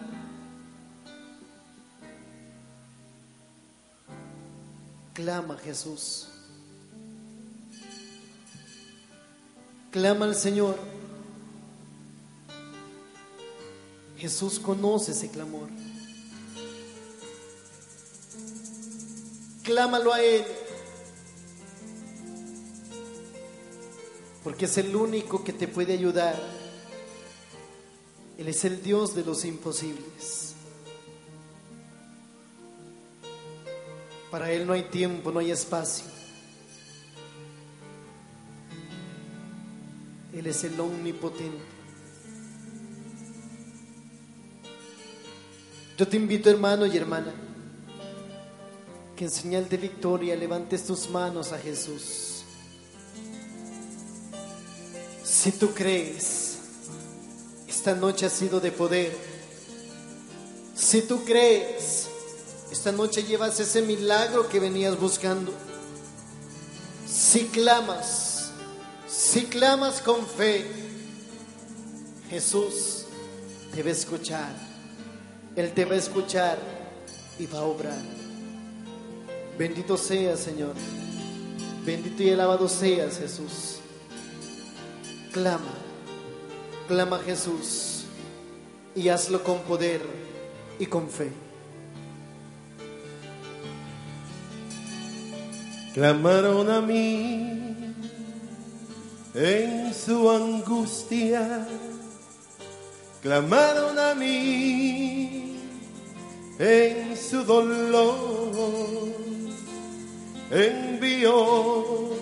Clama 5.12 5.56
Jesús. 5.58 6.28
Clama 9.90 10.26
al 10.26 10.34
Señor. 10.34 10.78
Jesús 14.18 14.58
conoce 14.58 15.12
ese 15.12 15.30
clamor. 15.30 15.68
Clámalo 19.62 20.12
a 20.12 20.22
Él. 20.22 20.44
Porque 24.44 24.66
es 24.66 24.78
el 24.78 24.94
único 24.94 25.42
que 25.42 25.52
te 25.52 25.66
puede 25.66 25.94
ayudar. 25.94 26.55
Él 28.38 28.48
es 28.48 28.64
el 28.64 28.82
Dios 28.82 29.14
de 29.14 29.24
los 29.24 29.44
imposibles. 29.44 30.54
Para 34.30 34.50
Él 34.52 34.66
no 34.66 34.72
hay 34.72 34.84
tiempo, 34.84 35.32
no 35.32 35.38
hay 35.38 35.50
espacio. 35.50 36.04
Él 40.34 40.46
es 40.46 40.64
el 40.64 40.78
omnipotente. 40.78 41.76
Yo 45.96 46.06
te 46.06 46.18
invito, 46.18 46.50
hermano 46.50 46.84
y 46.84 46.94
hermana, 46.94 47.32
que 49.16 49.24
en 49.24 49.30
señal 49.30 49.66
de 49.66 49.78
victoria 49.78 50.36
levantes 50.36 50.84
tus 50.84 51.08
manos 51.08 51.52
a 51.52 51.58
Jesús. 51.58 52.44
Si 55.24 55.52
tú 55.52 55.70
crees, 55.72 56.45
esta 57.76 57.94
noche 57.94 58.24
ha 58.24 58.30
sido 58.30 58.58
de 58.58 58.72
poder. 58.72 59.14
Si 60.74 61.02
tú 61.02 61.24
crees, 61.24 62.08
esta 62.72 62.90
noche 62.90 63.22
llevas 63.22 63.60
ese 63.60 63.82
milagro 63.82 64.48
que 64.48 64.58
venías 64.58 64.98
buscando. 64.98 65.52
Si 67.06 67.44
clamas, 67.48 68.50
si 69.06 69.44
clamas 69.44 70.00
con 70.00 70.26
fe, 70.26 70.66
Jesús 72.30 73.04
te 73.74 73.82
va 73.82 73.90
a 73.90 73.92
escuchar. 73.92 74.56
Él 75.54 75.72
te 75.74 75.84
va 75.84 75.96
a 75.96 75.98
escuchar 75.98 76.58
y 77.38 77.44
va 77.44 77.58
a 77.58 77.64
obrar. 77.64 78.02
Bendito 79.58 79.98
seas, 79.98 80.40
Señor. 80.40 80.74
Bendito 81.84 82.22
y 82.22 82.30
alabado 82.30 82.70
seas, 82.70 83.18
Jesús. 83.18 83.76
Clama, 85.30 85.85
clama 86.86 87.18
Jesús. 87.18 87.92
y 88.94 89.10
hazlo 89.10 89.44
con 89.44 89.58
poder 89.60 90.00
y 90.78 90.86
con 90.86 91.10
fe. 91.10 91.30
Clamaron 95.92 96.70
a 96.70 96.80
mí 96.80 97.94
en 99.34 99.92
su 99.92 100.30
angustia, 100.30 101.68
clamaron 103.20 103.98
a 103.98 104.14
mí 104.14 105.60
en 106.58 107.16
su 107.16 107.44
dolor, 107.44 108.50
envió 110.50 112.16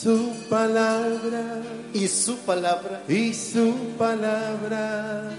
su 0.00 0.32
palabra. 0.48 1.62
Y 1.92 2.08
su 2.08 2.36
palabra. 2.38 3.02
Y 3.08 3.34
su 3.34 3.74
palabra 3.98 5.30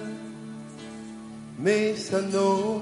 me 1.58 1.98
sanó. 1.98 2.82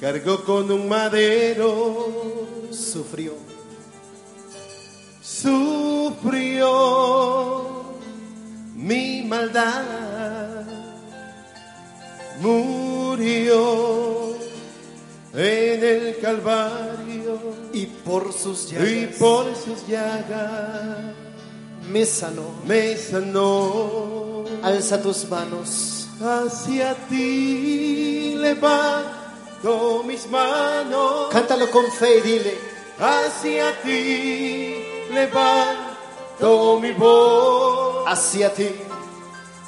Cargó 0.00 0.44
con 0.44 0.70
un 0.72 0.88
madero, 0.88 2.48
sufrió. 2.70 3.34
sufrió 5.22 6.70
mi 8.74 9.22
maldad, 9.22 10.64
murió 12.40 14.00
en 15.34 15.84
el 15.84 16.18
Calvario 16.20 17.38
Y 17.72 17.86
por 17.86 18.32
sus 18.32 18.72
y 18.72 18.74
llagas 19.06 19.16
por 19.18 19.46
sus 19.56 19.86
llagas 19.86 21.14
me 21.90 22.04
sanó. 22.06 22.52
me 22.66 22.96
sanó. 22.96 24.44
Alza 24.62 25.02
tus 25.02 25.28
manos. 25.28 26.06
Hacia 26.20 26.94
ti 27.08 28.34
levanto 28.36 30.04
mis 30.06 30.28
manos, 30.30 31.28
Cántalo 31.32 31.68
con 31.70 31.90
fe 31.90 32.18
y 32.18 32.20
dile. 32.20 32.58
hacia 32.98 33.80
ti 33.82 34.74
levanto 35.12 36.78
mi 36.80 36.92
voz, 36.92 38.04
Hacia 38.06 38.52
ti. 38.54 38.68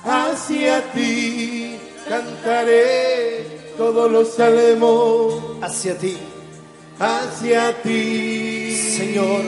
hacia 0.05 0.93
ti 0.93 1.77
cantaré 2.09 3.51
todos 3.77 4.11
los 4.11 4.29
salmos, 4.35 5.35
Hacia 5.62 5.97
ti. 5.99 6.16
hacia 6.99 7.83
ti, 7.83 8.75
Señor. 8.99 9.43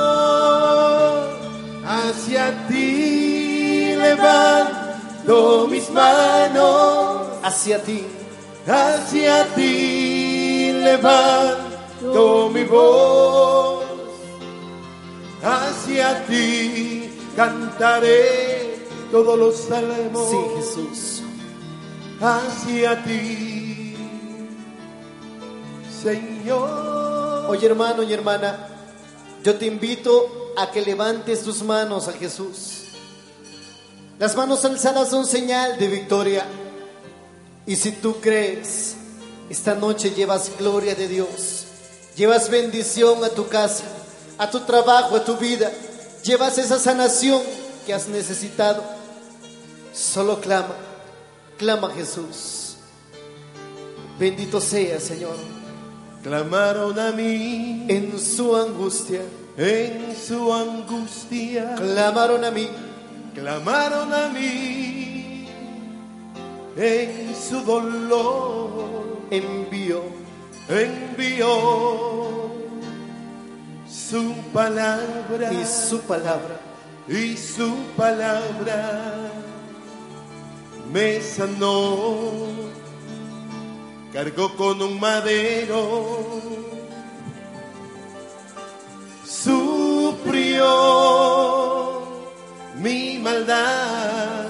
Señor, 0.00 1.30
hacia 1.86 2.66
ti 2.68 3.94
levanto 3.96 5.68
mis 5.70 5.90
manos. 5.90 7.28
Hacia 7.42 7.82
ti. 7.82 8.06
Hacia 8.66 9.46
ti 9.54 10.70
levanto 10.72 12.50
mi 12.52 12.64
voz, 12.64 13.84
hacia 15.42 16.24
ti 16.26 17.10
cantaré 17.34 18.76
todos 19.10 19.38
los 19.38 19.56
salmos. 19.56 20.28
Sí, 20.30 20.36
Jesús. 20.56 21.09
Hacia 22.20 23.02
ti, 23.02 23.96
Señor. 26.02 27.46
Oye 27.48 27.66
hermano 27.66 28.02
y 28.02 28.12
hermana, 28.12 28.68
yo 29.42 29.56
te 29.56 29.64
invito 29.64 30.52
a 30.54 30.70
que 30.70 30.82
levantes 30.82 31.42
tus 31.42 31.62
manos 31.62 32.08
a 32.08 32.12
Jesús. 32.12 32.84
Las 34.18 34.36
manos 34.36 34.62
alzadas 34.66 35.08
son 35.08 35.24
señal 35.26 35.78
de 35.78 35.86
victoria. 35.88 36.44
Y 37.64 37.76
si 37.76 37.92
tú 37.92 38.16
crees, 38.20 38.96
esta 39.48 39.74
noche 39.74 40.10
llevas 40.10 40.50
gloria 40.58 40.94
de 40.94 41.08
Dios, 41.08 41.64
llevas 42.16 42.50
bendición 42.50 43.24
a 43.24 43.30
tu 43.30 43.48
casa, 43.48 43.84
a 44.36 44.50
tu 44.50 44.60
trabajo, 44.60 45.16
a 45.16 45.24
tu 45.24 45.38
vida, 45.38 45.72
llevas 46.22 46.58
esa 46.58 46.78
sanación 46.78 47.40
que 47.86 47.94
has 47.94 48.08
necesitado. 48.08 48.84
Solo 49.94 50.38
clama, 50.38 50.74
clama 51.60 51.90
Jesús. 51.90 52.76
Bendito 54.18 54.60
sea, 54.62 54.98
Señor, 54.98 55.36
Clamaron 56.22 56.98
a 56.98 57.12
mí. 57.12 57.84
En 57.86 58.18
su 58.18 58.56
angustia. 58.56 59.20
en 59.58 60.16
su 60.16 60.52
angustia. 60.52 61.74
Clamaron 61.74 62.44
a 62.44 62.50
mí. 62.50 62.68
Clamaron 63.34 64.12
a 64.12 64.28
mí. 64.28 65.48
En 66.76 67.34
su 67.34 67.60
dolor, 67.62 69.18
envió. 69.30 70.02
Envió 70.68 71.46
su 73.86 74.34
palabra. 74.54 75.52
Y 75.52 75.64
su 75.66 76.00
palabra. 76.00 76.58
Y 77.06 77.36
su 77.36 77.74
palabra 77.96 79.49
me 80.92 81.20
sanó, 81.20 82.16
cargó 84.12 84.56
con 84.56 84.82
un 84.82 84.98
madero, 85.00 86.18
sufrió. 89.24 90.66
Mi 92.76 93.18
maldad, 93.18 94.46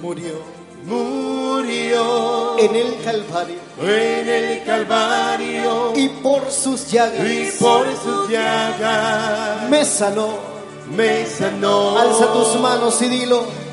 murió 0.00 0.60
murió. 0.84 2.58
En 2.58 2.76
el 2.76 3.02
Calvario. 3.02 3.56
En 3.80 4.28
el 4.28 4.64
Calvario. 4.64 5.92
Y 5.96 6.08
por 6.08 6.50
sus 6.50 6.90
llagas. 6.90 7.26
Y 7.26 7.50
por 7.58 7.86
sus 7.96 8.28
llagas. 8.28 9.68
Me 9.70 9.84
sanó. 9.84 10.38
me 10.96 11.26
sanó. 11.26 11.98
Alza 11.98 12.32
tus 12.32 12.60
manos 12.60 13.00
y 13.02 13.08
dilo. 13.08 13.69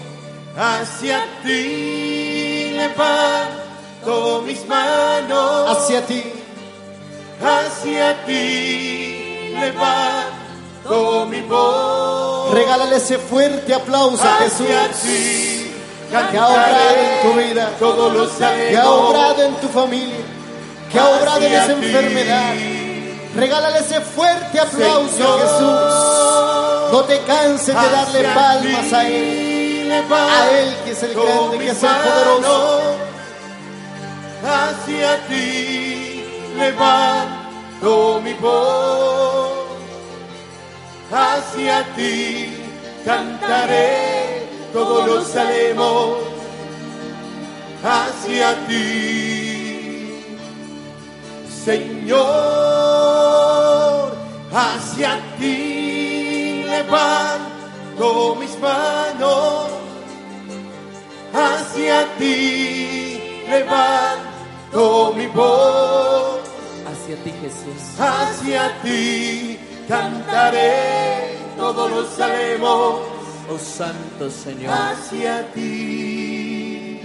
Hacia 0.59 1.23
ti 1.43 2.71
levanto 2.75 4.41
mis 4.43 4.65
manos. 4.67 5.69
Hacia 5.77 6.01
ti, 6.01 6.23
Hacia 7.39 8.25
ti 8.25 9.53
levanto 9.53 11.25
mi 11.29 11.41
voz. 11.41 12.51
regálale 12.53 12.95
ese 12.95 13.19
fuerte 13.19 13.71
aplauso 13.73 14.23
a 14.23 14.37
Hacia 14.37 14.49
Jesús 14.89 15.01
ti 15.03 15.73
que 16.09 16.37
ha 16.37 16.47
obrado 16.47 16.95
en 16.95 17.21
tu 17.21 17.33
vida, 17.39 17.71
todos 17.77 18.13
los 18.13 18.31
que 18.31 18.77
ha 18.77 18.89
obrado 18.89 19.43
en 19.43 19.55
tu 19.55 19.67
familia, 19.67 20.25
que 20.91 20.99
ha 20.99 21.07
obrado 21.09 21.41
en 21.41 21.53
esa 21.53 21.65
ti. 21.67 21.85
enfermedad. 21.85 22.53
Regálale 23.35 23.79
ese 23.79 24.01
fuerte 24.01 24.59
aplauso 24.59 25.11
Señor. 25.13 25.39
a 25.39 25.43
Jesús. 25.43 26.93
No 26.93 27.03
te 27.03 27.19
canses 27.19 27.67
de 27.67 27.89
darle 27.91 28.23
palmas 28.33 28.93
a 28.93 29.07
Él. 29.07 29.46
A 29.89 30.49
Él 30.51 30.75
que 30.83 30.91
es 30.91 31.03
el 31.03 31.13
grande, 31.13 31.57
que 31.59 31.69
es 31.69 31.83
el 31.83 31.89
poderoso. 31.89 32.95
Hacia 34.43 35.27
ti 35.27 36.23
levanto 36.57 38.21
mi 38.23 38.33
voz. 38.33 39.51
Hacia 41.11 41.83
ti 41.95 42.57
cantaré 43.05 44.47
todos 44.73 45.07
los 45.07 45.27
salmos. 45.27 46.17
Hacia 47.83 48.67
ti, 48.67 50.25
Señor, 51.63 52.17
hacia 54.51 55.21
ti 55.39 56.63
levanto 56.67 57.56
mis 58.39 58.57
manos, 58.59 59.69
hacia 61.33 62.05
ti 62.17 63.19
levanto 63.49 65.13
mi 65.15 65.27
voz, 65.27 66.41
Hacia 66.85 67.15
ti, 67.23 67.31
Jesús. 67.41 67.99
hacia 67.99 68.81
ti 68.81 69.57
cantaré 69.87 71.37
todos 71.57 71.89
los 71.91 72.07
salmos, 72.09 72.99
Oh 73.49 73.57
Santo 73.57 74.29
Señor. 74.29 74.73
hacia 74.73 75.51
ti, 75.53 76.99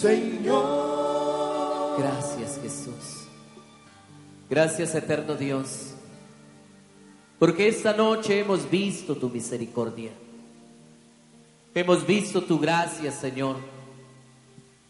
Señor. 0.00 1.98
Gracias, 1.98 2.58
Jesús. 2.62 3.26
Gracias, 4.48 4.94
eterno 4.94 5.34
Dios. 5.34 5.91
Porque 7.42 7.66
esta 7.66 7.92
noche 7.92 8.38
hemos 8.38 8.70
visto 8.70 9.16
tu 9.16 9.28
misericordia. 9.28 10.12
Hemos 11.74 12.06
visto 12.06 12.40
tu 12.40 12.56
gracia, 12.56 13.10
Señor, 13.10 13.56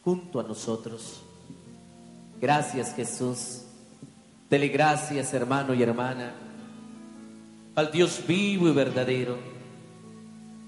junto 0.05 0.39
a 0.39 0.43
nosotros. 0.43 1.23
Gracias, 2.39 2.95
Jesús. 2.95 3.63
Dele 4.51 4.69
gracias, 4.69 5.33
hermano 5.33 5.73
y 5.73 5.83
hermana, 5.83 6.35
al 7.75 7.91
Dios 7.91 8.23
vivo 8.29 8.69
y 8.69 8.73
verdadero, 8.73 9.39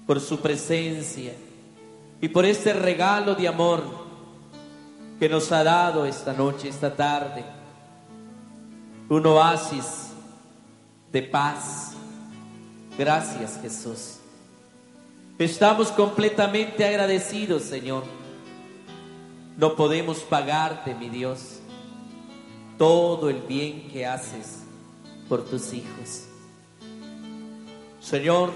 por 0.07 0.19
su 0.19 0.39
presencia 0.39 1.33
y 2.19 2.27
por 2.29 2.45
este 2.45 2.73
regalo 2.73 3.35
de 3.35 3.47
amor 3.47 3.83
que 5.19 5.29
nos 5.29 5.51
ha 5.51 5.63
dado 5.63 6.07
esta 6.07 6.33
noche, 6.33 6.67
esta 6.67 6.95
tarde. 6.95 7.45
Un 9.07 9.23
oasis 9.27 10.04
de 11.15 11.23
paz. 11.23 11.93
Gracias 12.97 13.57
Jesús. 13.61 14.17
Estamos 15.39 15.87
completamente 15.87 16.83
agradecidos, 16.83 17.63
Señor. 17.63 18.03
No 19.57 19.77
podemos 19.77 20.17
pagarte, 20.19 20.93
mi 20.93 21.07
Dios, 21.07 21.61
todo 22.77 23.29
el 23.29 23.37
bien 23.37 23.87
que 23.93 24.05
haces 24.05 24.63
por 25.29 25.45
tus 25.45 25.71
hijos. 25.71 26.25
Señor, 28.01 28.51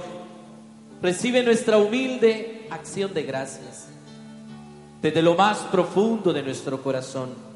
recibe 1.02 1.42
nuestra 1.44 1.78
humilde 1.78 2.68
acción 2.70 3.14
de 3.14 3.24
gracias 3.24 3.88
desde 5.02 5.22
lo 5.22 5.34
más 5.36 5.60
profundo 5.60 6.34
de 6.34 6.44
nuestro 6.44 6.84
corazón 6.84 7.49